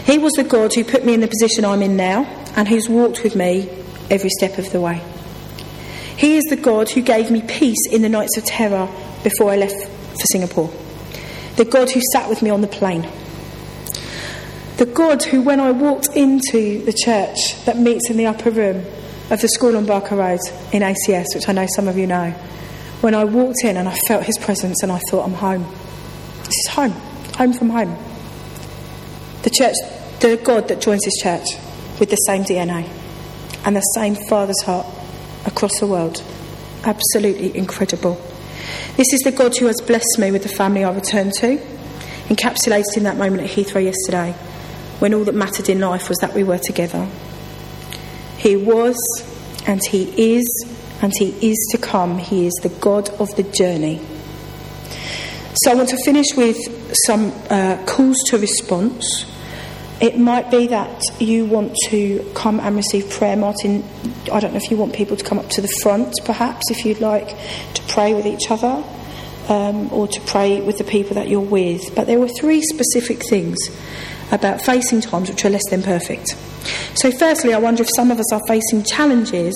He 0.04 0.18
was 0.18 0.32
the 0.32 0.44
God 0.44 0.72
who 0.74 0.84
put 0.84 1.04
me 1.04 1.14
in 1.14 1.20
the 1.20 1.28
position 1.28 1.64
I'm 1.64 1.82
in 1.82 1.96
now 1.96 2.24
and 2.56 2.66
who's 2.66 2.88
walked 2.88 3.22
with 3.22 3.36
me 3.36 3.68
every 4.10 4.30
step 4.30 4.58
of 4.58 4.72
the 4.72 4.80
way. 4.80 5.02
He 6.18 6.36
is 6.36 6.42
the 6.50 6.56
God 6.56 6.90
who 6.90 7.00
gave 7.00 7.30
me 7.30 7.42
peace 7.42 7.86
in 7.92 8.02
the 8.02 8.08
nights 8.08 8.36
of 8.36 8.44
terror 8.44 8.88
before 9.22 9.52
I 9.52 9.56
left 9.56 9.86
for 9.86 10.26
Singapore. 10.32 10.68
The 11.54 11.64
God 11.64 11.90
who 11.90 12.00
sat 12.12 12.28
with 12.28 12.42
me 12.42 12.50
on 12.50 12.60
the 12.60 12.66
plane. 12.66 13.08
The 14.78 14.86
God 14.86 15.22
who, 15.22 15.42
when 15.42 15.60
I 15.60 15.70
walked 15.70 16.08
into 16.16 16.84
the 16.84 16.92
church 16.92 17.64
that 17.66 17.78
meets 17.78 18.10
in 18.10 18.16
the 18.16 18.26
upper 18.26 18.50
room 18.50 18.84
of 19.30 19.40
the 19.40 19.46
school 19.46 19.76
on 19.76 19.86
Barker 19.86 20.16
Road 20.16 20.40
in 20.72 20.82
ACS, 20.82 21.26
which 21.36 21.48
I 21.48 21.52
know 21.52 21.68
some 21.76 21.86
of 21.86 21.96
you 21.96 22.08
know, 22.08 22.30
when 23.00 23.14
I 23.14 23.22
walked 23.22 23.62
in 23.62 23.76
and 23.76 23.88
I 23.88 23.96
felt 24.08 24.24
his 24.24 24.38
presence 24.38 24.82
and 24.82 24.90
I 24.90 24.98
thought, 25.08 25.24
I'm 25.24 25.34
home. 25.34 25.72
This 26.42 26.66
is 26.66 26.68
home. 26.70 26.94
Home 27.36 27.52
from 27.52 27.70
home. 27.70 27.96
The 29.44 29.50
church, 29.50 29.76
the 30.18 30.36
God 30.42 30.66
that 30.66 30.80
joins 30.80 31.04
his 31.04 31.16
church 31.22 31.46
with 32.00 32.10
the 32.10 32.16
same 32.16 32.42
DNA 32.42 32.88
and 33.64 33.76
the 33.76 33.82
same 33.82 34.16
Father's 34.28 34.60
heart 34.62 34.97
across 35.46 35.78
the 35.80 35.86
world. 35.86 36.22
Absolutely 36.84 37.56
incredible. 37.56 38.14
This 38.96 39.12
is 39.12 39.20
the 39.20 39.32
God 39.32 39.56
who 39.56 39.66
has 39.66 39.80
blessed 39.80 40.18
me 40.18 40.30
with 40.30 40.42
the 40.42 40.48
family 40.48 40.84
I 40.84 40.92
returned 40.92 41.32
to, 41.34 41.58
encapsulated 42.28 42.96
in 42.96 43.04
that 43.04 43.16
moment 43.16 43.42
at 43.42 43.50
Heathrow 43.50 43.82
yesterday, 43.82 44.32
when 44.98 45.14
all 45.14 45.24
that 45.24 45.34
mattered 45.34 45.68
in 45.68 45.80
life 45.80 46.08
was 46.08 46.18
that 46.18 46.34
we 46.34 46.42
were 46.42 46.58
together. 46.58 47.08
He 48.36 48.56
was, 48.56 48.96
and 49.66 49.80
He 49.90 50.36
is, 50.36 50.46
and 51.00 51.12
He 51.16 51.50
is 51.50 51.56
to 51.72 51.78
come. 51.78 52.18
He 52.18 52.46
is 52.46 52.54
the 52.62 52.68
God 52.68 53.08
of 53.20 53.34
the 53.36 53.44
journey. 53.44 54.00
So 55.62 55.72
I 55.72 55.74
want 55.74 55.88
to 55.88 55.98
finish 56.04 56.26
with 56.36 56.56
some 57.06 57.32
uh, 57.50 57.84
calls 57.86 58.16
to 58.28 58.38
response 58.38 59.24
it 60.00 60.16
might 60.16 60.50
be 60.50 60.68
that 60.68 61.02
you 61.18 61.44
want 61.44 61.74
to 61.88 62.30
come 62.34 62.60
and 62.60 62.76
receive 62.76 63.10
prayer. 63.10 63.36
Martin, 63.36 63.84
I 64.32 64.38
don't 64.38 64.52
know 64.52 64.60
if 64.62 64.70
you 64.70 64.76
want 64.76 64.94
people 64.94 65.16
to 65.16 65.24
come 65.24 65.38
up 65.38 65.48
to 65.50 65.60
the 65.60 65.68
front, 65.82 66.14
perhaps, 66.24 66.70
if 66.70 66.84
you'd 66.84 67.00
like 67.00 67.28
to 67.74 67.82
pray 67.88 68.14
with 68.14 68.24
each 68.24 68.50
other 68.50 68.84
um, 69.48 69.92
or 69.92 70.06
to 70.06 70.20
pray 70.20 70.60
with 70.60 70.78
the 70.78 70.84
people 70.84 71.14
that 71.14 71.28
you're 71.28 71.40
with. 71.40 71.94
But 71.96 72.06
there 72.06 72.20
were 72.20 72.28
three 72.28 72.62
specific 72.62 73.24
things 73.28 73.58
about 74.30 74.60
facing 74.62 75.00
times 75.00 75.30
which 75.30 75.44
are 75.44 75.50
less 75.50 75.68
than 75.68 75.82
perfect. 75.82 76.28
So, 76.94 77.10
firstly, 77.10 77.52
I 77.52 77.58
wonder 77.58 77.82
if 77.82 77.88
some 77.96 78.12
of 78.12 78.20
us 78.20 78.32
are 78.32 78.42
facing 78.46 78.84
challenges 78.84 79.54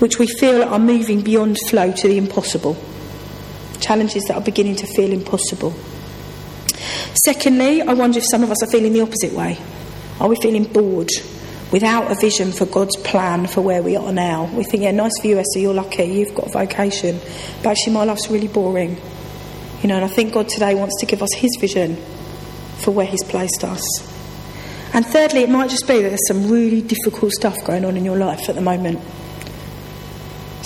which 0.00 0.18
we 0.18 0.26
feel 0.26 0.64
are 0.64 0.78
moving 0.78 1.20
beyond 1.20 1.56
flow 1.68 1.92
to 1.92 2.08
the 2.08 2.18
impossible. 2.18 2.76
Challenges 3.80 4.24
that 4.24 4.34
are 4.34 4.40
beginning 4.40 4.74
to 4.76 4.86
feel 4.88 5.12
impossible. 5.12 5.72
Secondly, 7.24 7.80
I 7.82 7.94
wonder 7.94 8.18
if 8.18 8.24
some 8.28 8.42
of 8.42 8.50
us 8.50 8.60
are 8.62 8.70
feeling 8.70 8.92
the 8.92 9.02
opposite 9.02 9.32
way 9.32 9.58
are 10.20 10.28
we 10.28 10.36
feeling 10.36 10.64
bored 10.64 11.10
without 11.72 12.10
a 12.10 12.14
vision 12.14 12.52
for 12.52 12.66
God's 12.66 12.96
plan 12.96 13.46
for 13.46 13.62
where 13.62 13.82
we 13.82 13.96
are 13.96 14.12
now? 14.12 14.44
We 14.54 14.62
think, 14.62 14.84
yeah, 14.84 14.92
nice 14.92 15.18
for 15.20 15.26
you, 15.26 15.38
Esther, 15.38 15.58
you're 15.58 15.74
lucky, 15.74 16.04
you've 16.04 16.34
got 16.34 16.46
a 16.46 16.50
vocation. 16.50 17.18
But 17.62 17.70
actually, 17.70 17.94
my 17.94 18.04
life's 18.04 18.30
really 18.30 18.48
boring. 18.48 18.96
You 19.82 19.88
know, 19.88 19.96
and 19.96 20.04
I 20.04 20.08
think 20.08 20.32
God 20.32 20.48
today 20.48 20.74
wants 20.74 21.00
to 21.00 21.06
give 21.06 21.22
us 21.22 21.34
His 21.34 21.50
vision 21.60 21.96
for 22.78 22.92
where 22.92 23.06
He's 23.06 23.24
placed 23.24 23.64
us. 23.64 23.82
And 24.94 25.04
thirdly, 25.04 25.40
it 25.40 25.50
might 25.50 25.70
just 25.70 25.88
be 25.88 26.00
that 26.00 26.08
there's 26.08 26.28
some 26.28 26.48
really 26.48 26.80
difficult 26.80 27.32
stuff 27.32 27.64
going 27.64 27.84
on 27.84 27.96
in 27.96 28.04
your 28.04 28.16
life 28.16 28.48
at 28.48 28.54
the 28.54 28.60
moment. 28.60 29.00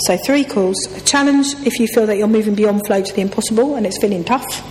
So, 0.05 0.15
three 0.15 0.45
calls 0.45 0.77
a 0.95 1.01
challenge 1.01 1.47
if 1.65 1.79
you 1.79 1.87
feel 1.87 2.05
that 2.05 2.17
you're 2.17 2.27
moving 2.27 2.53
beyond 2.53 2.85
flow 2.85 3.01
to 3.01 3.13
the 3.13 3.21
impossible 3.21 3.75
and 3.75 3.87
it's 3.87 3.99
feeling 3.99 4.23
tough. 4.23 4.63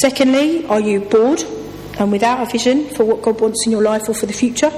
Secondly, 0.00 0.66
are 0.66 0.80
you 0.80 1.00
bored 1.00 1.44
and 1.98 2.10
without 2.10 2.46
a 2.46 2.50
vision 2.50 2.88
for 2.90 3.04
what 3.04 3.22
God 3.22 3.40
wants 3.40 3.64
in 3.66 3.72
your 3.72 3.82
life 3.82 4.08
or 4.08 4.14
for 4.14 4.26
the 4.26 4.32
future? 4.32 4.70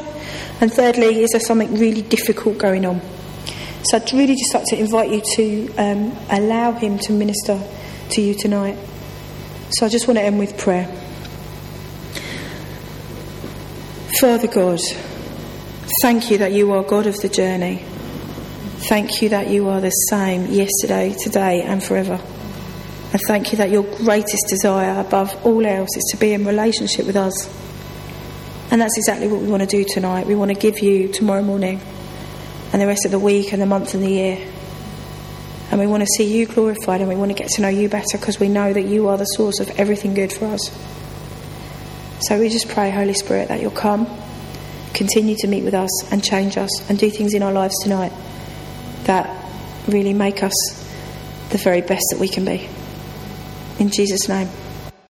And 0.60 0.72
thirdly, 0.72 1.22
is 1.22 1.30
there 1.30 1.40
something 1.40 1.78
really 1.78 2.02
difficult 2.02 2.58
going 2.58 2.86
on? 2.86 3.00
So 3.84 3.98
I'd 3.98 4.12
really 4.12 4.34
just 4.34 4.54
like 4.54 4.64
to 4.66 4.78
invite 4.78 5.10
you 5.10 5.22
to 5.36 5.74
um, 5.76 6.16
allow 6.30 6.72
Him 6.72 6.98
to 7.00 7.12
minister 7.12 7.60
to 8.10 8.20
you 8.20 8.34
tonight. 8.34 8.78
So 9.70 9.86
I 9.86 9.88
just 9.88 10.06
want 10.06 10.18
to 10.18 10.22
end 10.22 10.38
with 10.38 10.56
prayer. 10.56 10.86
Father 14.20 14.46
God, 14.46 14.80
thank 16.00 16.30
you 16.30 16.38
that 16.38 16.52
you 16.52 16.72
are 16.72 16.82
God 16.82 17.06
of 17.06 17.16
the 17.20 17.28
journey. 17.28 17.84
Thank 18.88 19.20
you 19.20 19.28
that 19.30 19.48
you 19.48 19.68
are 19.68 19.80
the 19.80 19.90
same 19.90 20.46
yesterday, 20.46 21.14
today, 21.22 21.62
and 21.62 21.82
forever. 21.82 22.20
And 23.14 23.22
thank 23.28 23.52
you 23.52 23.58
that 23.58 23.70
your 23.70 23.84
greatest 23.84 24.48
desire 24.48 24.98
above 24.98 25.46
all 25.46 25.64
else 25.64 25.96
is 25.96 26.02
to 26.10 26.16
be 26.16 26.32
in 26.32 26.44
relationship 26.44 27.06
with 27.06 27.14
us. 27.14 27.48
And 28.72 28.80
that's 28.80 28.98
exactly 28.98 29.28
what 29.28 29.40
we 29.40 29.46
want 29.46 29.62
to 29.62 29.68
do 29.68 29.84
tonight. 29.84 30.26
We 30.26 30.34
want 30.34 30.50
to 30.50 30.56
give 30.56 30.80
you 30.80 31.06
tomorrow 31.06 31.44
morning 31.44 31.80
and 32.72 32.82
the 32.82 32.88
rest 32.88 33.04
of 33.04 33.12
the 33.12 33.20
week 33.20 33.52
and 33.52 33.62
the 33.62 33.66
month 33.66 33.94
and 33.94 34.02
the 34.02 34.10
year. 34.10 34.44
And 35.70 35.78
we 35.78 35.86
want 35.86 36.02
to 36.02 36.08
see 36.16 36.36
you 36.36 36.46
glorified 36.46 37.02
and 37.02 37.08
we 37.08 37.14
want 37.14 37.30
to 37.30 37.36
get 37.36 37.50
to 37.50 37.62
know 37.62 37.68
you 37.68 37.88
better 37.88 38.18
because 38.18 38.40
we 38.40 38.48
know 38.48 38.72
that 38.72 38.82
you 38.82 39.06
are 39.06 39.16
the 39.16 39.26
source 39.26 39.60
of 39.60 39.70
everything 39.78 40.14
good 40.14 40.32
for 40.32 40.46
us. 40.46 40.76
So 42.22 42.40
we 42.40 42.48
just 42.48 42.68
pray, 42.68 42.90
Holy 42.90 43.14
Spirit, 43.14 43.46
that 43.46 43.60
you'll 43.60 43.70
come, 43.70 44.08
continue 44.92 45.36
to 45.36 45.46
meet 45.46 45.62
with 45.62 45.74
us 45.74 46.12
and 46.12 46.24
change 46.24 46.56
us 46.56 46.90
and 46.90 46.98
do 46.98 47.10
things 47.10 47.32
in 47.32 47.44
our 47.44 47.52
lives 47.52 47.76
tonight 47.80 48.12
that 49.04 49.48
really 49.86 50.14
make 50.14 50.42
us 50.42 50.52
the 51.50 51.58
very 51.58 51.80
best 51.80 52.06
that 52.10 52.18
we 52.18 52.26
can 52.26 52.44
be. 52.44 52.68
In 53.78 53.90
Jesus' 53.90 54.28
name. 54.28 54.63